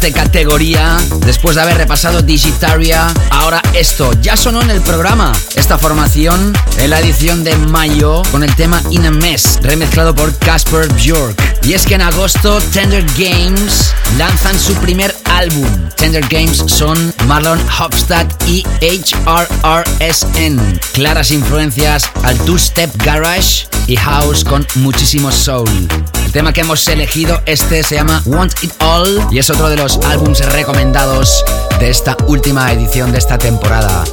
[0.01, 0.97] De categoría.
[1.25, 5.31] Después de haber repasado Digitaria, ahora esto ya sonó en el programa.
[5.55, 10.37] Esta formación en la edición de mayo con el tema In a Mess, remezclado por
[10.37, 11.41] Casper Bjork.
[11.63, 15.67] Y es que en agosto Tender Games lanzan su primer álbum.
[15.95, 20.59] Tender Games son Marlon Hofstad y HRRSN.
[20.93, 25.87] Claras influencias al two-step garage y house con muchísimo soul.
[26.27, 29.77] El tema que hemos elegido, este se llama Want It All y es otro de
[29.77, 31.41] los álbums recomendados
[31.79, 34.03] de esta última edición de esta temporada.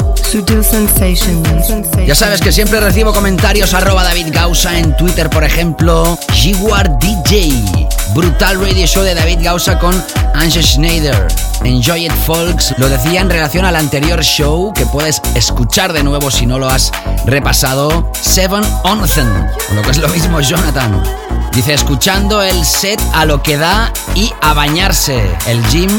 [2.07, 7.89] Ya sabes que siempre recibo comentarios arroba David Gausa en Twitter, por ejemplo, Jaguar DJ,
[8.15, 10.01] brutal radio show de David Gausa con
[10.35, 11.27] Ange Schneider.
[11.65, 12.75] Enjoy it, folks.
[12.79, 16.69] Lo decía en relación al anterior show que puedes escuchar de nuevo si no lo
[16.69, 16.93] has
[17.27, 18.13] repasado.
[18.21, 19.27] Seven Onzen,
[19.71, 21.03] o lo que es lo mismo, Jonathan.
[21.55, 25.31] Dice, escuchando el set a lo que da y a bañarse.
[25.47, 25.91] El gym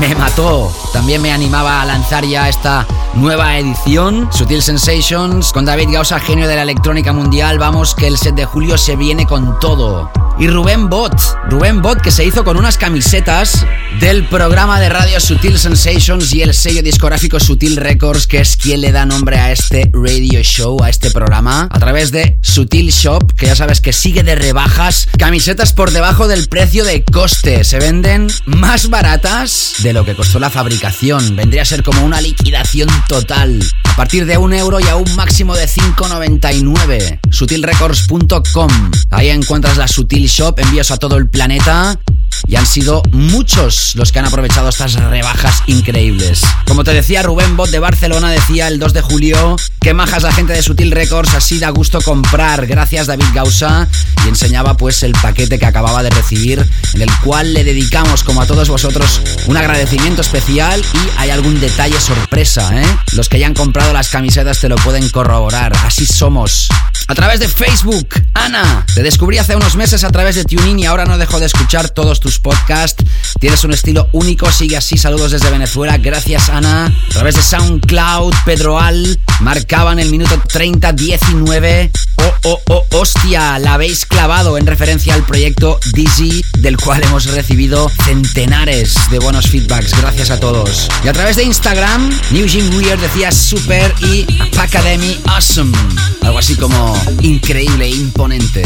[0.00, 0.72] me mató.
[0.92, 6.48] También me animaba a lanzar ya esta nueva edición, Sutil Sensations, con David Gausa, genio
[6.48, 7.58] de la electrónica mundial.
[7.58, 10.10] Vamos, que el set de julio se viene con todo.
[10.38, 11.14] Y Rubén Bot,
[11.48, 13.64] Rubén Bot que se hizo con unas camisetas
[14.00, 18.82] del programa de radio Sutil Sensations y el sello discográfico Sutil Records, que es quien
[18.82, 23.32] le da nombre a este radio show, a este programa, a través de Sutil Shop,
[23.32, 27.78] que ya sabes que sigue de rebajas, camisetas por debajo del precio de coste, se
[27.78, 32.88] venden más baratas de lo que costó la fabricación, vendría a ser como una liquidación
[33.08, 38.70] total, a partir de un euro y a un máximo de 5,99, sutilrecords.com,
[39.10, 41.98] ahí encuentras la Sutil Shop, envíos a todo el planeta
[42.46, 46.42] y han sido muchos los que han aprovechado estas rebajas increíbles.
[46.66, 50.32] Como te decía, Rubén Bot de Barcelona decía el 2 de julio que majas la
[50.32, 52.66] gente de Sutil Records, así da gusto comprar.
[52.66, 53.88] Gracias David Gausa
[54.24, 58.42] y enseñaba pues el paquete que acababa de recibir en el cual le dedicamos como
[58.42, 62.86] a todos vosotros un agradecimiento especial y hay algún detalle sorpresa, ¿eh?
[63.12, 65.72] Los que ya han comprado las camisetas te lo pueden corroborar.
[65.84, 66.68] Así somos.
[67.08, 70.86] A través de Facebook, Ana, te descubrí hace unos meses a través de TuneIn y
[70.86, 73.04] ahora no dejo de escuchar todos tus podcasts.
[73.40, 74.98] Tienes un estilo único, sigue así.
[74.98, 75.96] Saludos desde Venezuela.
[75.98, 76.86] Gracias, Ana.
[76.86, 81.90] A través de SoundCloud, Pedro Al, marcaban el minuto 30-19.
[82.18, 87.26] Oh, oh, oh, hostia, la habéis clavado en referencia al proyecto Dizzy, del cual hemos
[87.26, 89.92] recibido centenares de buenos feedbacks.
[90.00, 90.88] Gracias a todos.
[91.04, 94.26] Y a través de Instagram, New Jim Weird decía super y
[94.58, 95.76] Academy Awesome.
[96.22, 98.62] Algo así como increíble, imponente.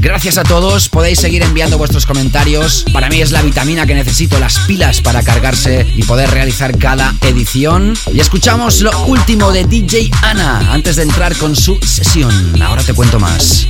[0.00, 2.86] Gracias a todos, podéis seguir enviando vuestros comentarios.
[2.90, 7.14] Para mí es la vitamina que necesito, las pilas para cargarse y poder realizar cada
[7.20, 7.92] edición.
[8.10, 12.62] Y escuchamos lo último de DJ Ana antes de entrar con su sesión.
[12.62, 13.66] Ahora te cuento más.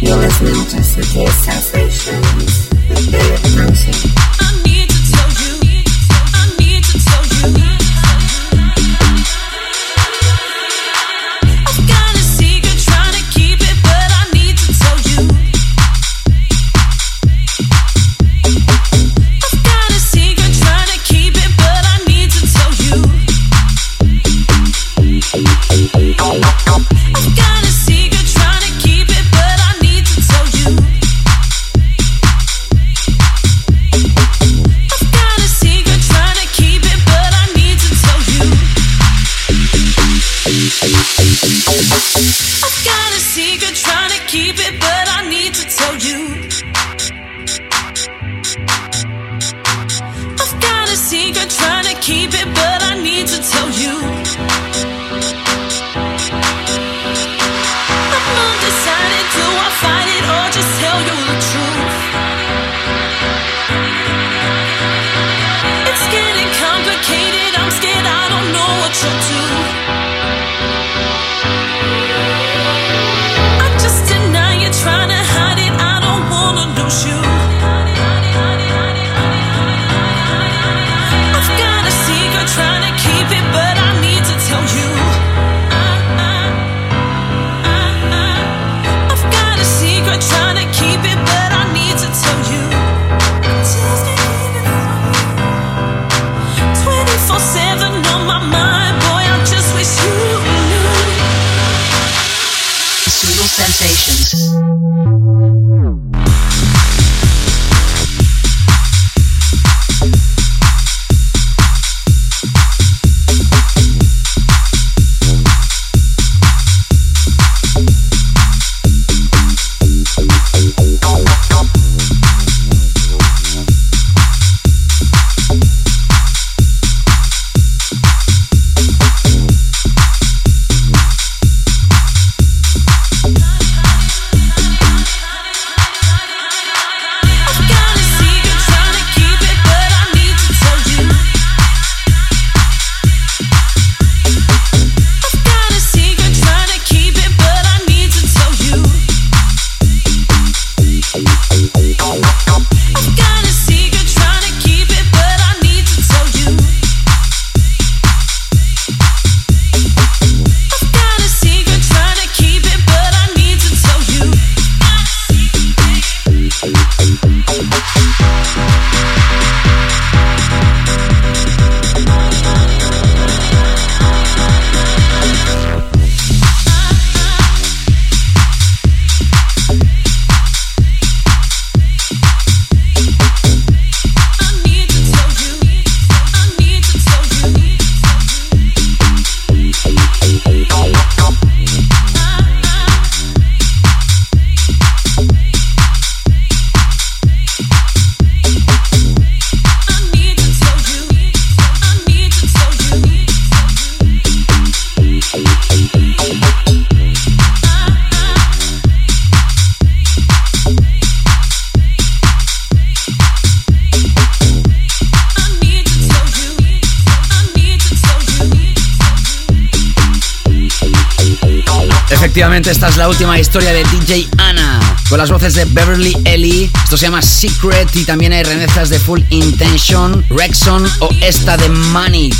[222.50, 226.68] Efectivamente, esta es la última historia de DJ Ana, con las voces de Beverly Ellie.
[226.82, 231.68] Esto se llama Secret y también hay remezclas de Full Intention, Rexon o esta de
[231.68, 232.34] Manic.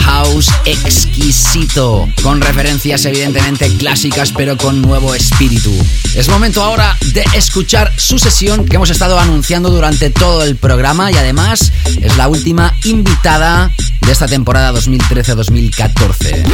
[0.00, 5.72] House exquisito, con referencias evidentemente clásicas pero con nuevo espíritu.
[6.16, 11.12] Es momento ahora de escuchar su sesión que hemos estado anunciando durante todo el programa
[11.12, 13.70] y además es la última invitada
[14.00, 16.44] de esta temporada 2013-2014.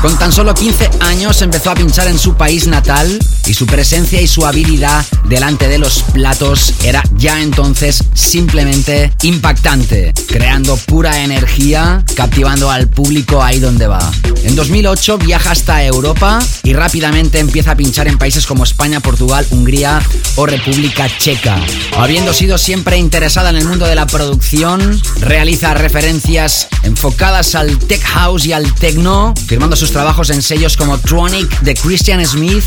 [0.00, 3.18] Con tan solo 15 años empezó a pinchar en su país natal
[3.48, 10.12] y su presencia y su habilidad delante de los platos era ya entonces simplemente impactante,
[10.28, 13.98] creando pura energía, captivando al público ahí donde va.
[14.44, 19.46] En 2008 viaja hasta Europa y rápidamente empieza a pinchar en países como España, Portugal,
[19.50, 20.00] Hungría
[20.36, 21.58] o República Checa.
[21.96, 28.02] Habiendo sido siempre interesada en el mundo de la producción, realiza referencias enfocadas al tech
[28.02, 32.64] house y al techno, firmando sus trabajos en sellos como Tronic de Christian Smith,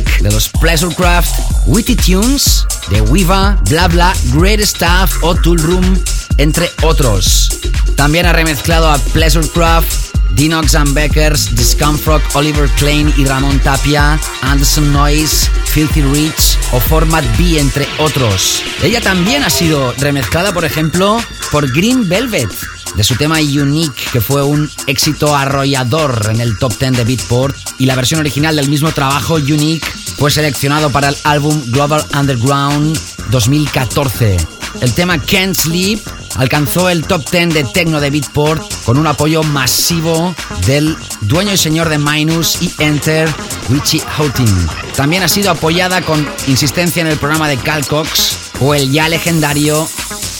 [0.00, 5.98] Crafttech de los Pleasurecraft, Witty Tunes de Wiva, Bla Bla, Great Stuff o Tool Room,
[6.38, 7.48] entre otros.
[7.96, 14.92] También ha remezclado a Pleasurecraft, Dinox and Beckers, Discomfort, Oliver Klein y Ramón Tapia, Anderson
[14.92, 18.62] Noise, Filthy Rich o Format B, entre otros.
[18.82, 21.18] Ella también ha sido remezclada, por ejemplo,
[21.50, 22.50] por Green Velvet,
[22.94, 27.56] de su tema Unique, que fue un éxito arrollador en el top 10 de Beatport,
[27.78, 29.86] y la versión original del mismo trabajo, Unique,
[30.16, 32.98] fue seleccionado para el álbum Global Underground
[33.30, 34.36] 2014.
[34.80, 36.00] El tema Can't Sleep
[36.36, 40.34] alcanzó el top 10 de techno de Beatport con un apoyo masivo
[40.66, 43.28] del dueño y señor de Minus y Enter,
[43.68, 44.68] Richie Houghton.
[44.96, 49.08] También ha sido apoyada con insistencia en el programa de Cal Cox o el ya
[49.08, 49.88] legendario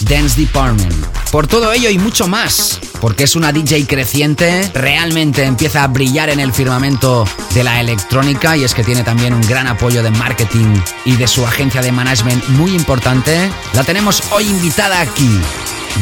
[0.00, 0.94] Dance Department.
[1.30, 6.28] Por todo ello y mucho más, porque es una DJ creciente, realmente empieza a brillar
[6.28, 7.24] en el firmamento
[7.54, 10.74] de la electrónica y es que tiene también un gran apoyo de marketing
[11.04, 13.50] y de su agencia de management muy importante.
[13.74, 15.30] La tenemos hoy invitada aquí.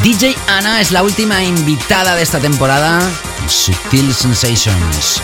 [0.03, 3.01] DJ Ana es la última invitada de esta temporada
[3.43, 5.23] en Sutil Sensations.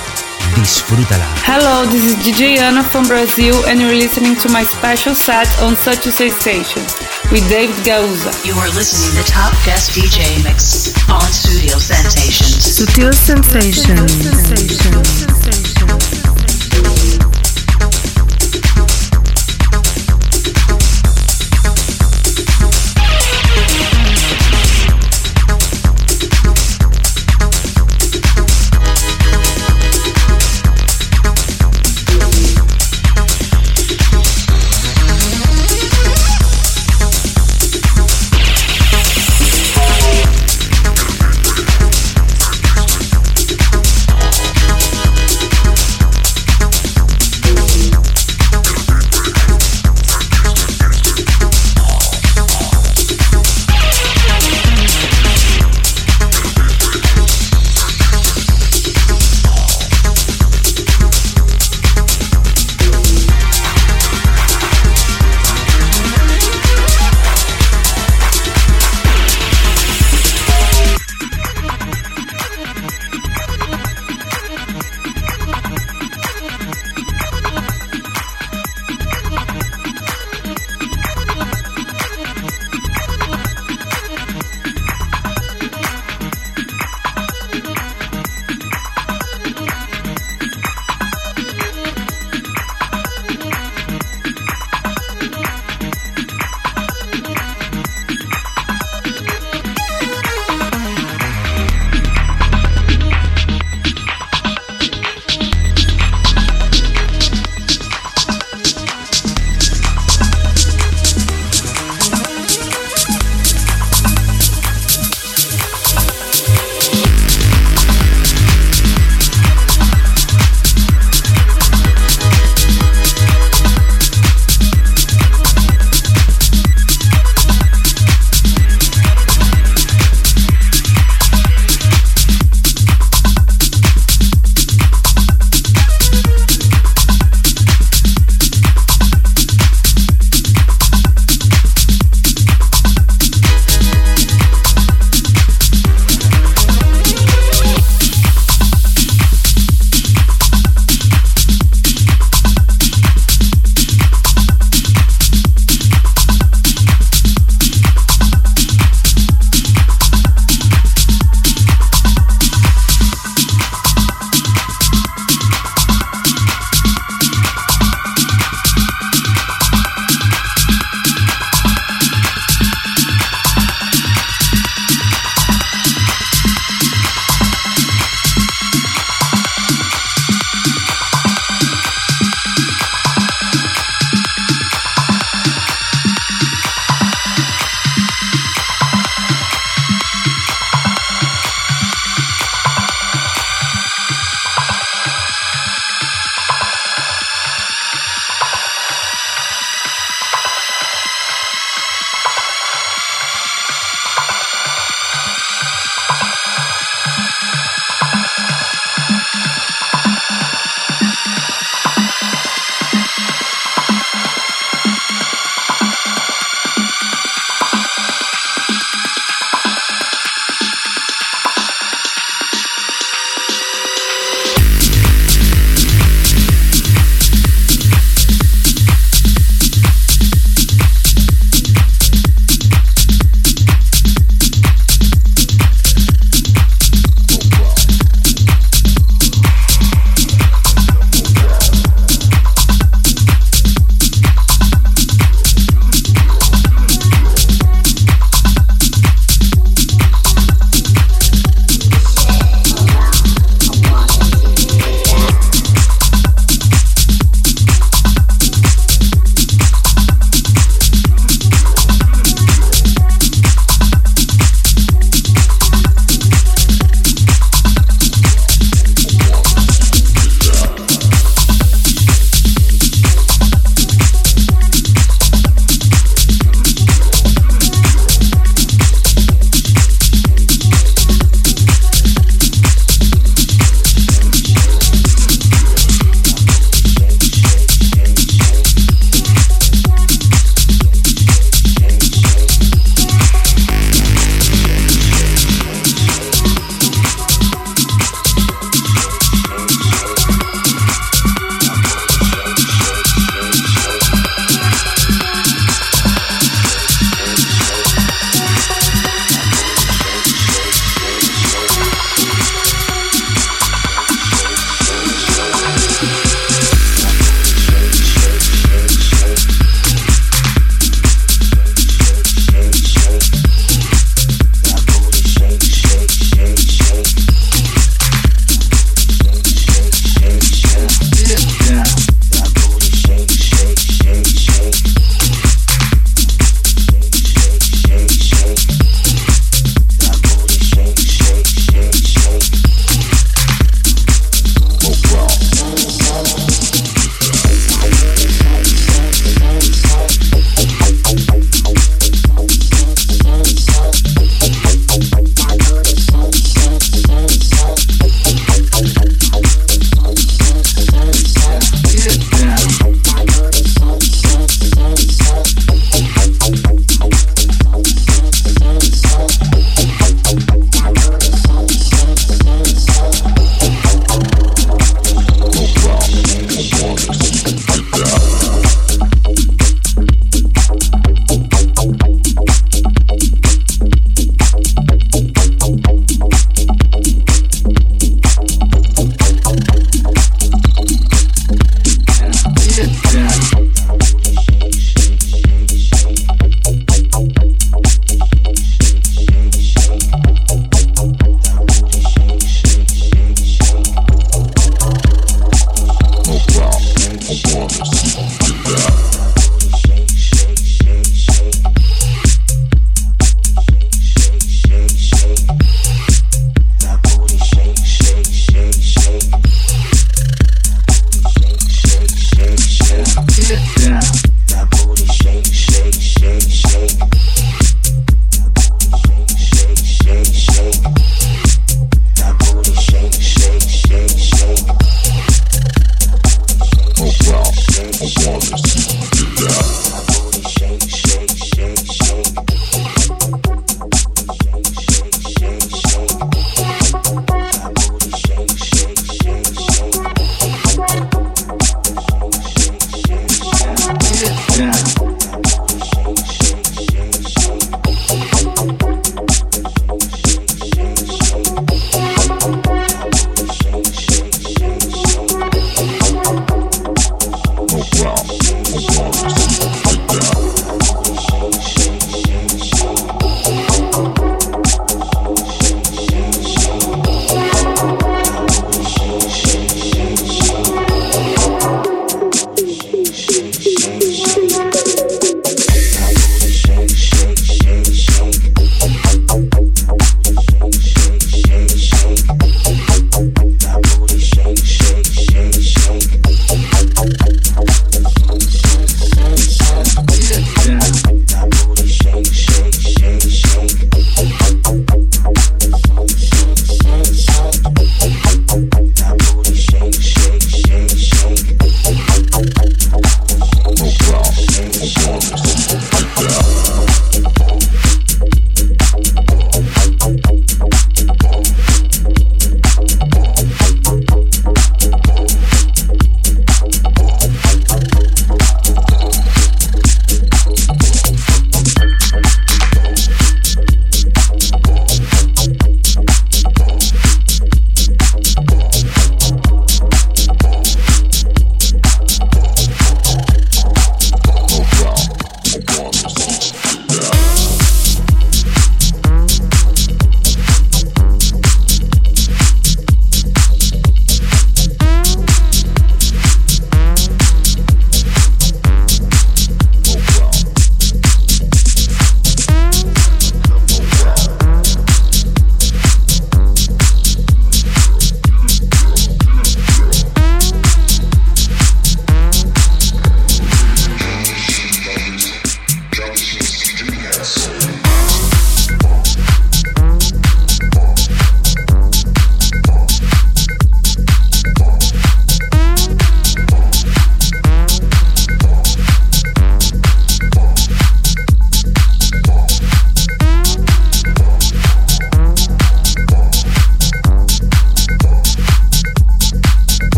[0.54, 1.24] Disfrútala.
[1.42, 5.74] Hello, this is DJ Ana from Brazil, and you're listening to my special set on
[5.76, 6.82] Such a Sensation
[7.32, 8.30] with David Gauza.
[8.46, 12.60] You are listening to Top Guest DJ Mix on Studio Sensations.
[12.60, 14.20] Sutil Sensations.
[14.20, 16.33] the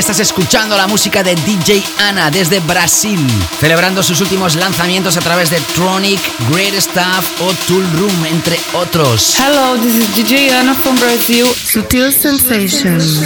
[0.00, 3.20] estás escuchando la música de DJ Ana desde Brasil,
[3.60, 6.20] celebrando sus últimos lanzamientos a través de Tronic,
[6.50, 9.38] Great Stuff o Tool Room, entre otros.
[9.38, 11.46] Hello, this is DJ Ana from Brazil.
[11.54, 13.20] Sutil Sensations.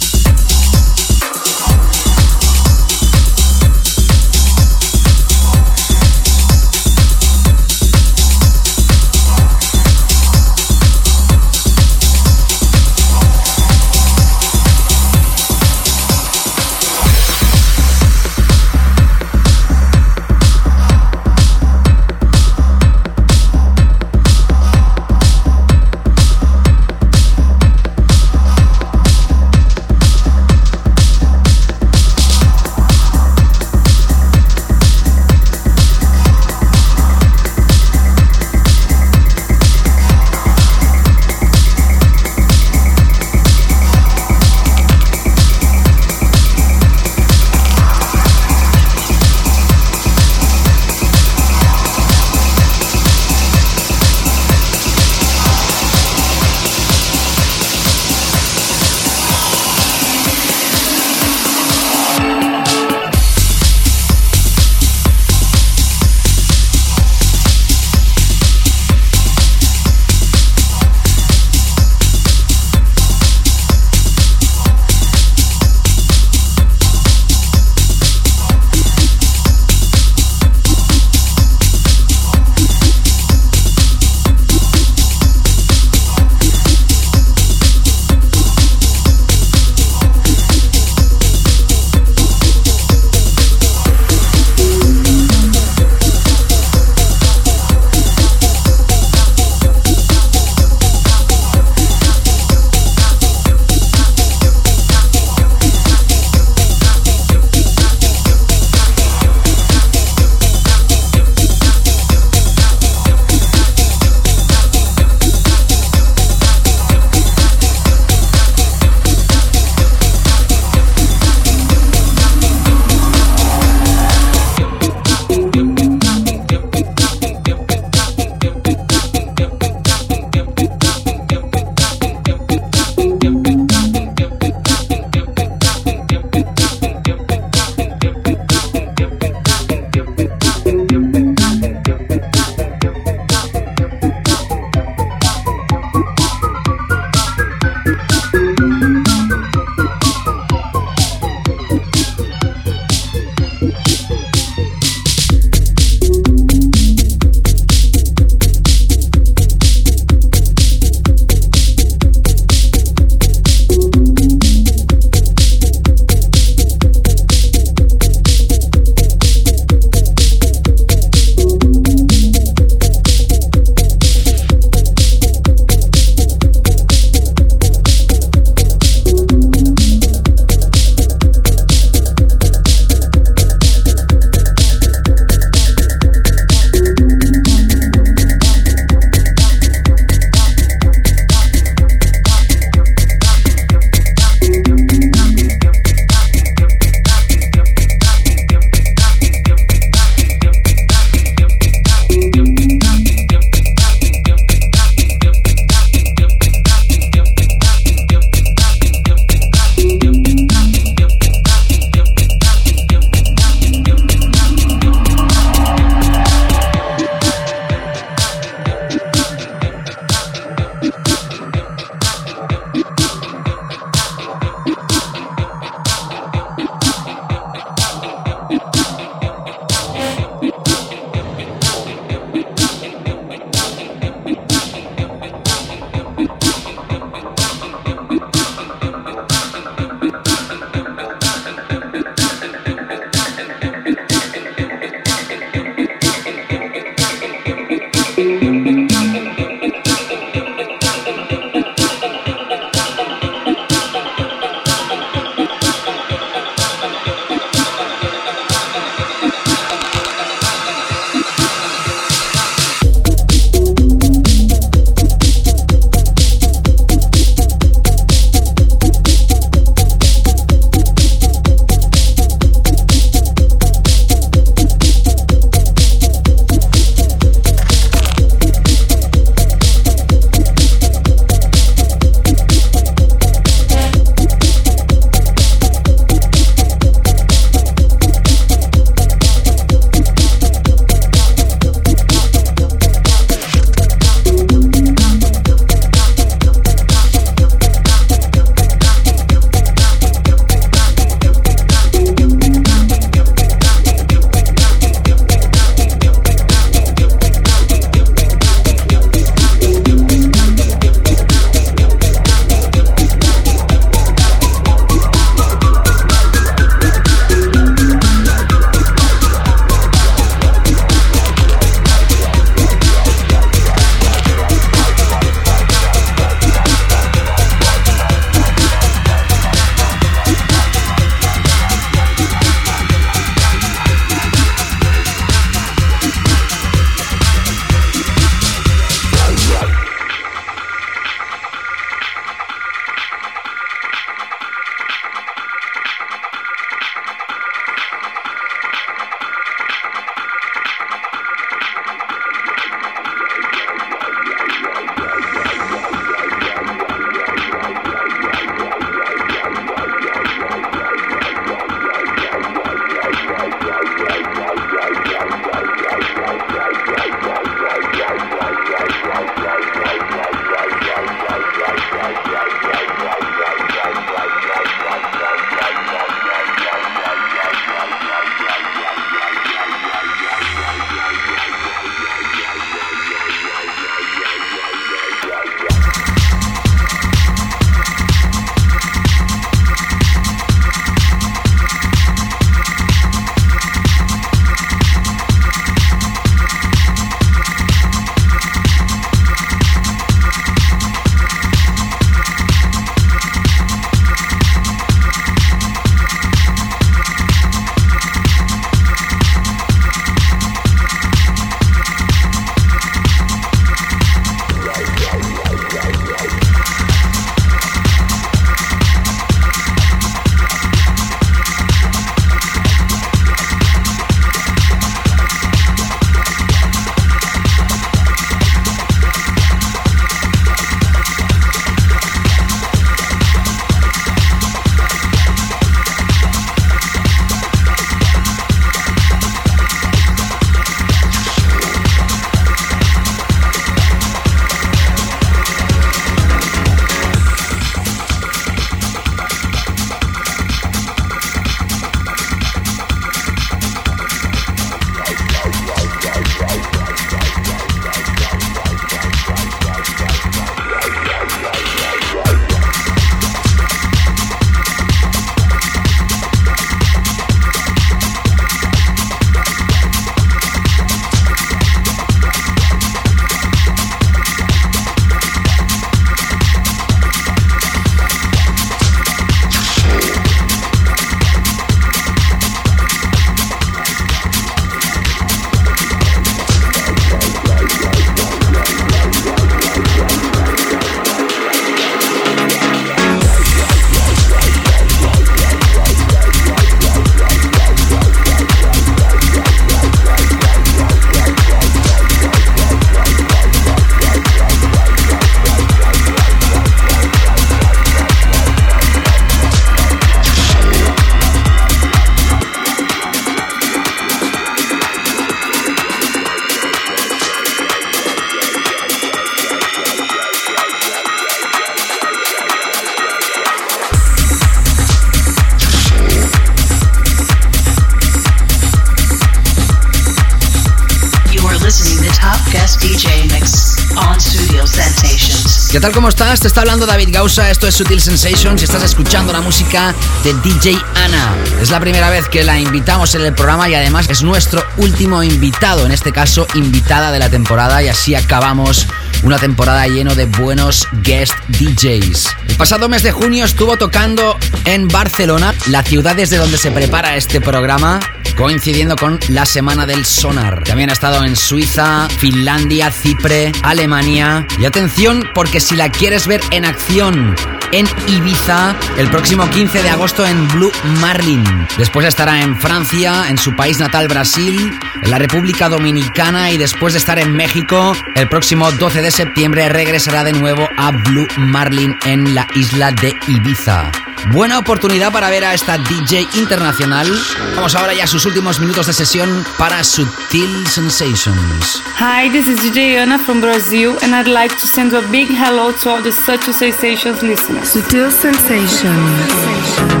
[535.81, 535.95] ¿Qué tal?
[535.95, 536.39] ¿Cómo estás?
[536.39, 540.31] Te está hablando David Gausa, esto es Sutil Sensations y estás escuchando la música de
[540.35, 541.35] DJ Ana.
[541.59, 545.23] Es la primera vez que la invitamos en el programa y además es nuestro último
[545.23, 548.85] invitado, en este caso invitada de la temporada y así acabamos
[549.23, 552.27] una temporada lleno de buenos guest DJs.
[552.49, 557.15] El pasado mes de junio estuvo tocando en Barcelona, la ciudad desde donde se prepara
[557.15, 557.99] este programa,
[558.41, 560.63] coincidiendo con la Semana del Sonar.
[560.63, 564.47] También ha estado en Suiza, Finlandia, Chipre, Alemania.
[564.57, 567.35] Y atención, porque si la quieres ver en acción
[567.71, 571.43] en Ibiza el próximo 15 de agosto en Blue Marlin.
[571.77, 576.93] Después estará en Francia, en su país natal Brasil, en la República Dominicana y después
[576.93, 581.95] de estar en México, el próximo 12 de septiembre regresará de nuevo a Blue Marlin
[582.05, 583.91] en la isla de Ibiza.
[584.29, 587.07] Buena oportunidad para ver a esta DJ internacional.
[587.55, 591.81] Vamos ahora ya a sus últimos minutos de sesión para Sutil Sensations.
[591.99, 595.71] Hi, this is DJ Ana from Brazil, and I'd like to send a big hello
[595.71, 597.73] to all the Such Sensations listeners.
[597.73, 600.00] Sutil Sensations.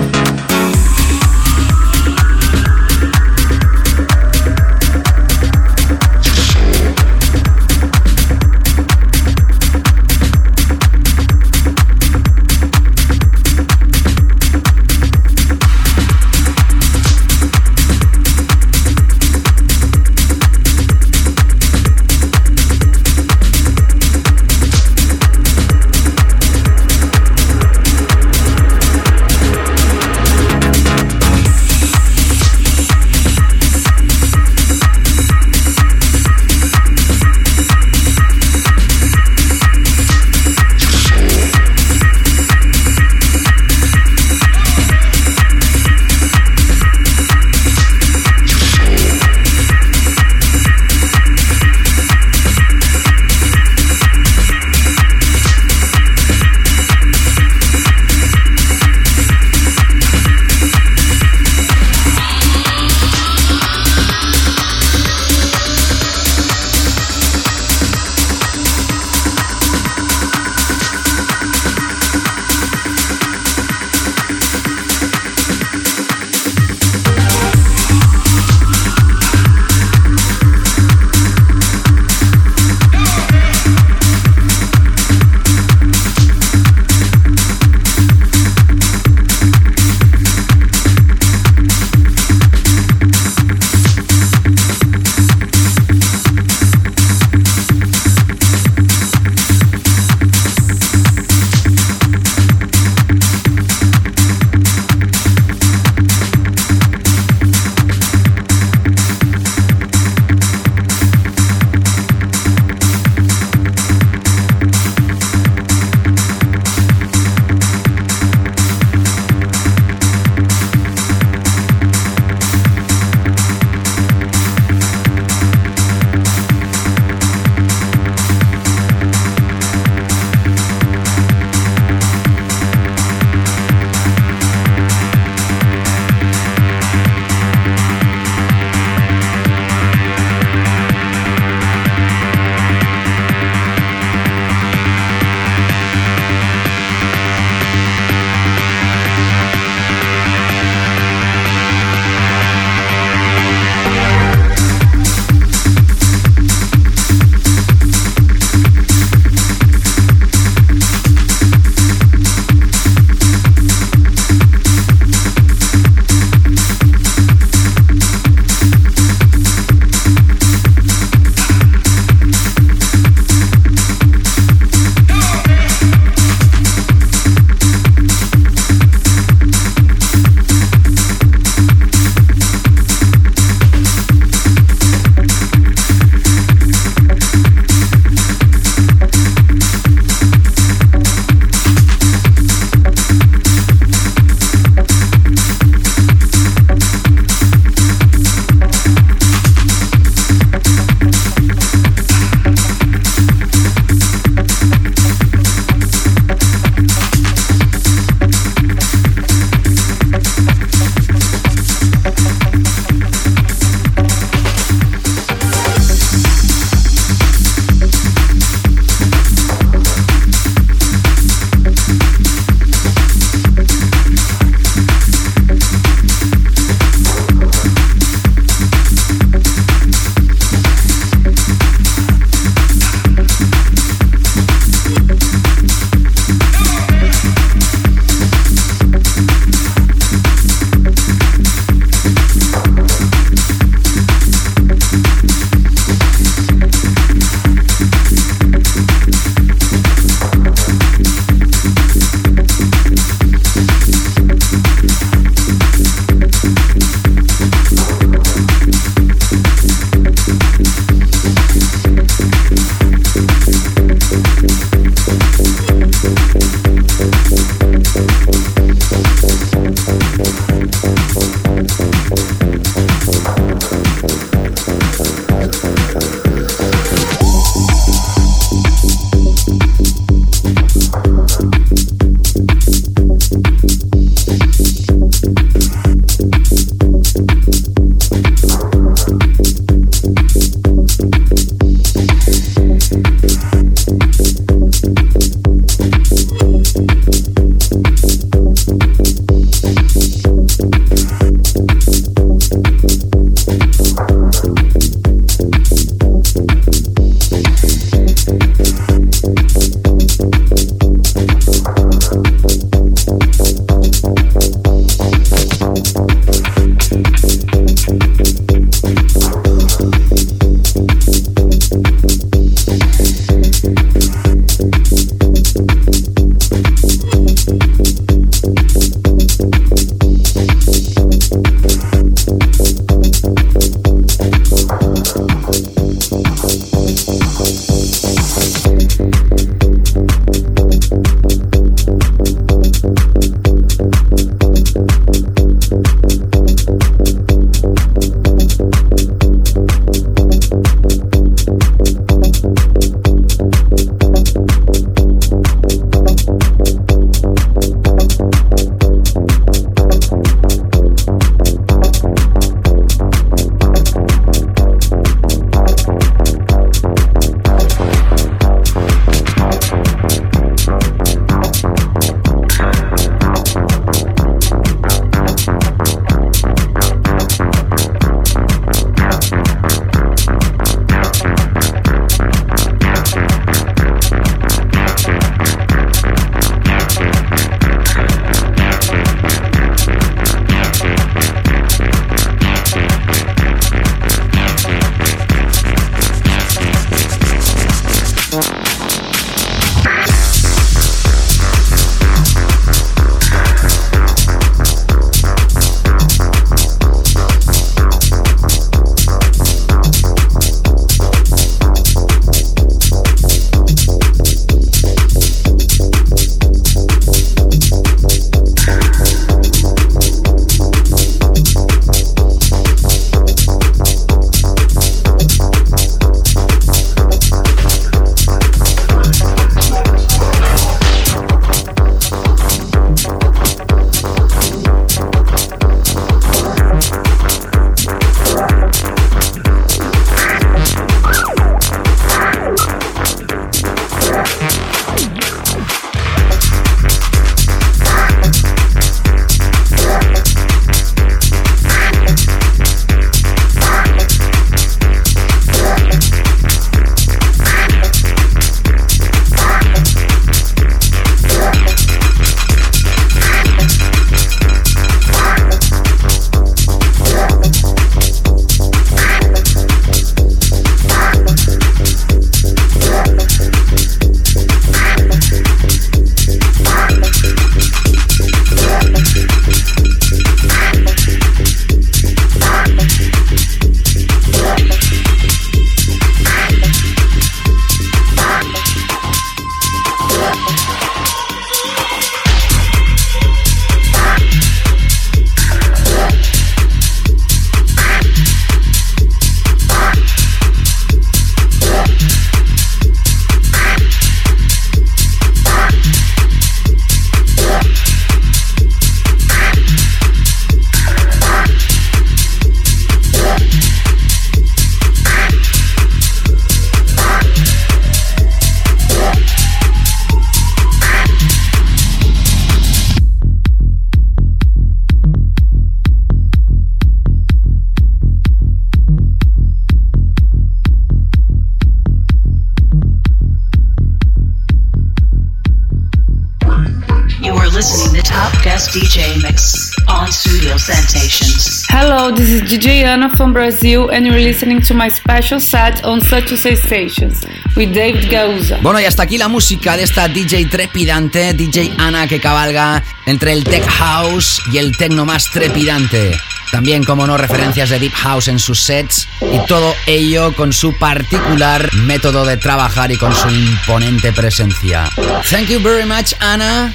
[542.91, 548.11] Anna from Brazil, and you're listening to my special set on Such Sensations with David
[548.11, 548.59] Gauza.
[548.61, 553.31] Bueno, y hasta aquí la música de esta DJ trepidante, DJ Ana que cabalga entre
[553.31, 556.19] el tech house y el techno más trepidante.
[556.51, 560.77] También, como no, referencias de Deep House en sus sets y todo ello con su
[560.77, 564.89] particular método de trabajar y con su imponente presencia.
[565.29, 566.73] Thank you very much, Ana.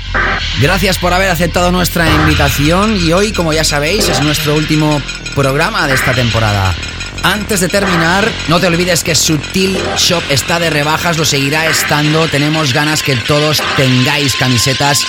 [0.62, 5.02] Gracias por haber aceptado nuestra invitación y hoy, como ya sabéis, es nuestro último
[5.36, 6.74] programa de esta temporada.
[7.22, 12.26] Antes de terminar, no te olvides que Sutil Shop está de rebajas, lo seguirá estando.
[12.28, 15.04] Tenemos ganas que todos tengáis camisetas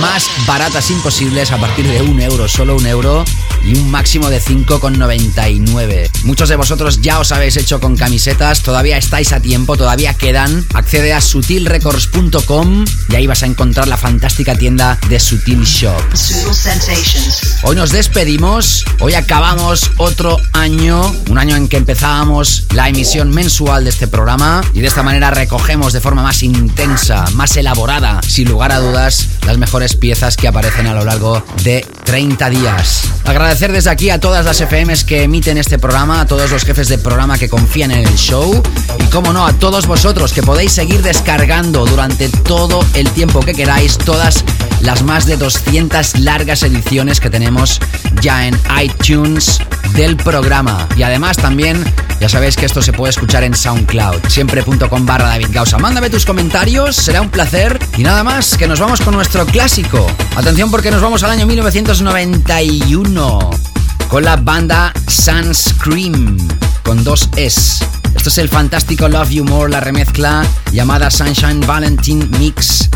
[0.00, 3.24] más baratas imposibles a partir de un euro, solo un euro
[3.64, 6.08] y un máximo de 5,99.
[6.22, 10.64] Muchos de vosotros ya os habéis hecho con camisetas, todavía estáis a tiempo, todavía quedan.
[10.72, 16.00] Accede a sutilrecords.com y ahí vas a encontrar la fantástica tienda de Sutil Shop.
[16.14, 17.55] Studio Sensations.
[17.68, 23.82] Hoy nos despedimos, hoy acabamos otro año, un año en que empezábamos la emisión mensual
[23.82, 28.48] de este programa y de esta manera recogemos de forma más intensa, más elaborada, sin
[28.48, 33.02] lugar a dudas, las mejores piezas que aparecen a lo largo de 30 días.
[33.24, 36.88] Agradecer desde aquí a todas las FMs que emiten este programa, a todos los jefes
[36.88, 38.62] de programa que confían en el show
[38.98, 43.52] y como no a todos vosotros que podéis seguir descargando durante todo el tiempo que
[43.52, 44.44] queráis todas
[44.80, 47.80] las más de 200 largas ediciones que tenemos
[48.22, 49.60] ya en iTunes
[49.94, 50.88] del programa.
[50.96, 51.82] Y además también,
[52.20, 55.78] ya sabéis que esto se puede escuchar en SoundCloud, siempre.com barra David Gausa.
[55.78, 57.78] Mándame tus comentarios, será un placer.
[57.96, 60.06] Y nada más, que nos vamos con nuestro clásico.
[60.36, 63.50] Atención porque nos vamos al año 1991
[64.08, 66.36] con la banda Sunscream
[66.82, 67.84] con dos S.
[68.14, 72.88] Esto es el fantástico Love You More, la remezcla llamada Sunshine Valentine Mix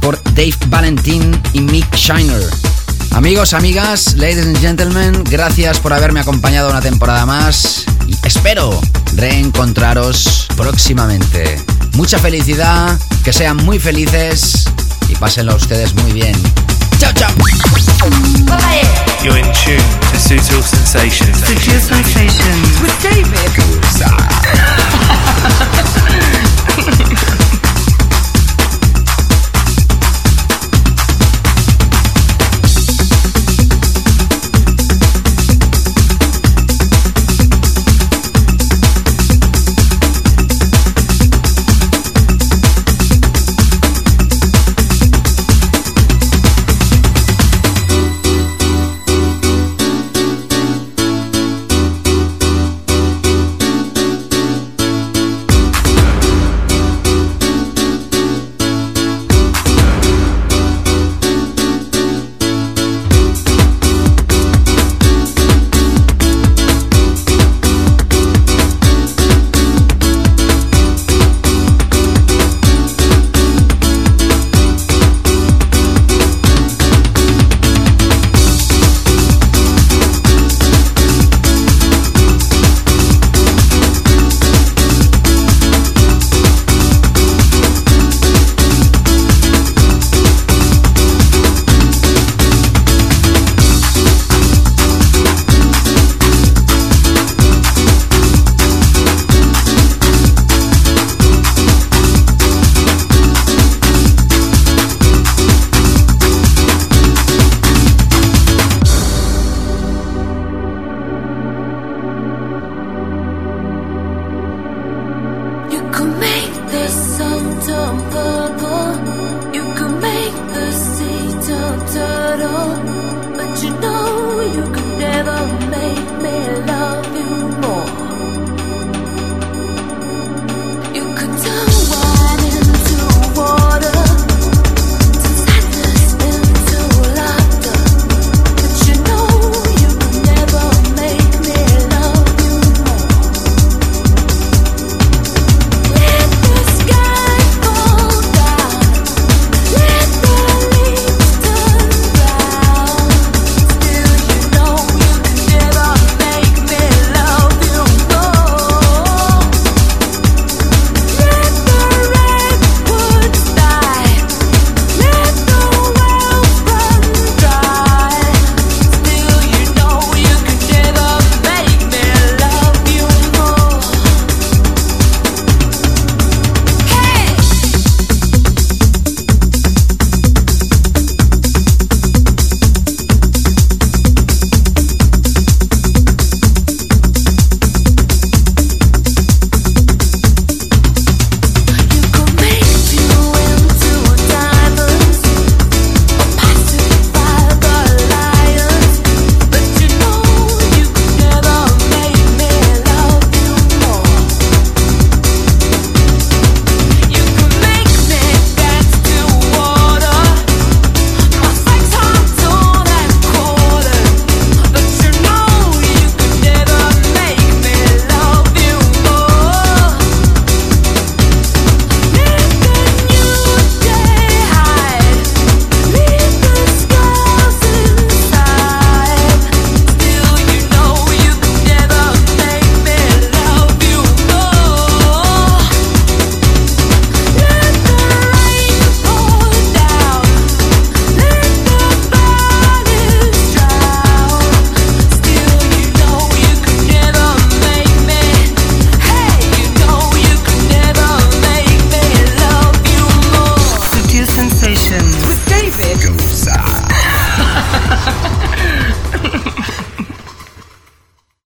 [0.00, 2.75] por Dave Valentin y Mick Shiner.
[3.16, 8.78] Amigos, amigas, ladies and gentlemen, gracias por haberme acompañado una temporada más y espero
[9.14, 11.58] reencontraros próximamente.
[11.94, 14.66] Mucha felicidad, que sean muy felices
[15.08, 16.36] y pásenlo a ustedes muy bien.
[16.98, 17.30] Chao, chao.
[19.22, 19.80] You're in tune
[20.12, 21.38] to Sensations.
[21.38, 23.32] Sensations with David.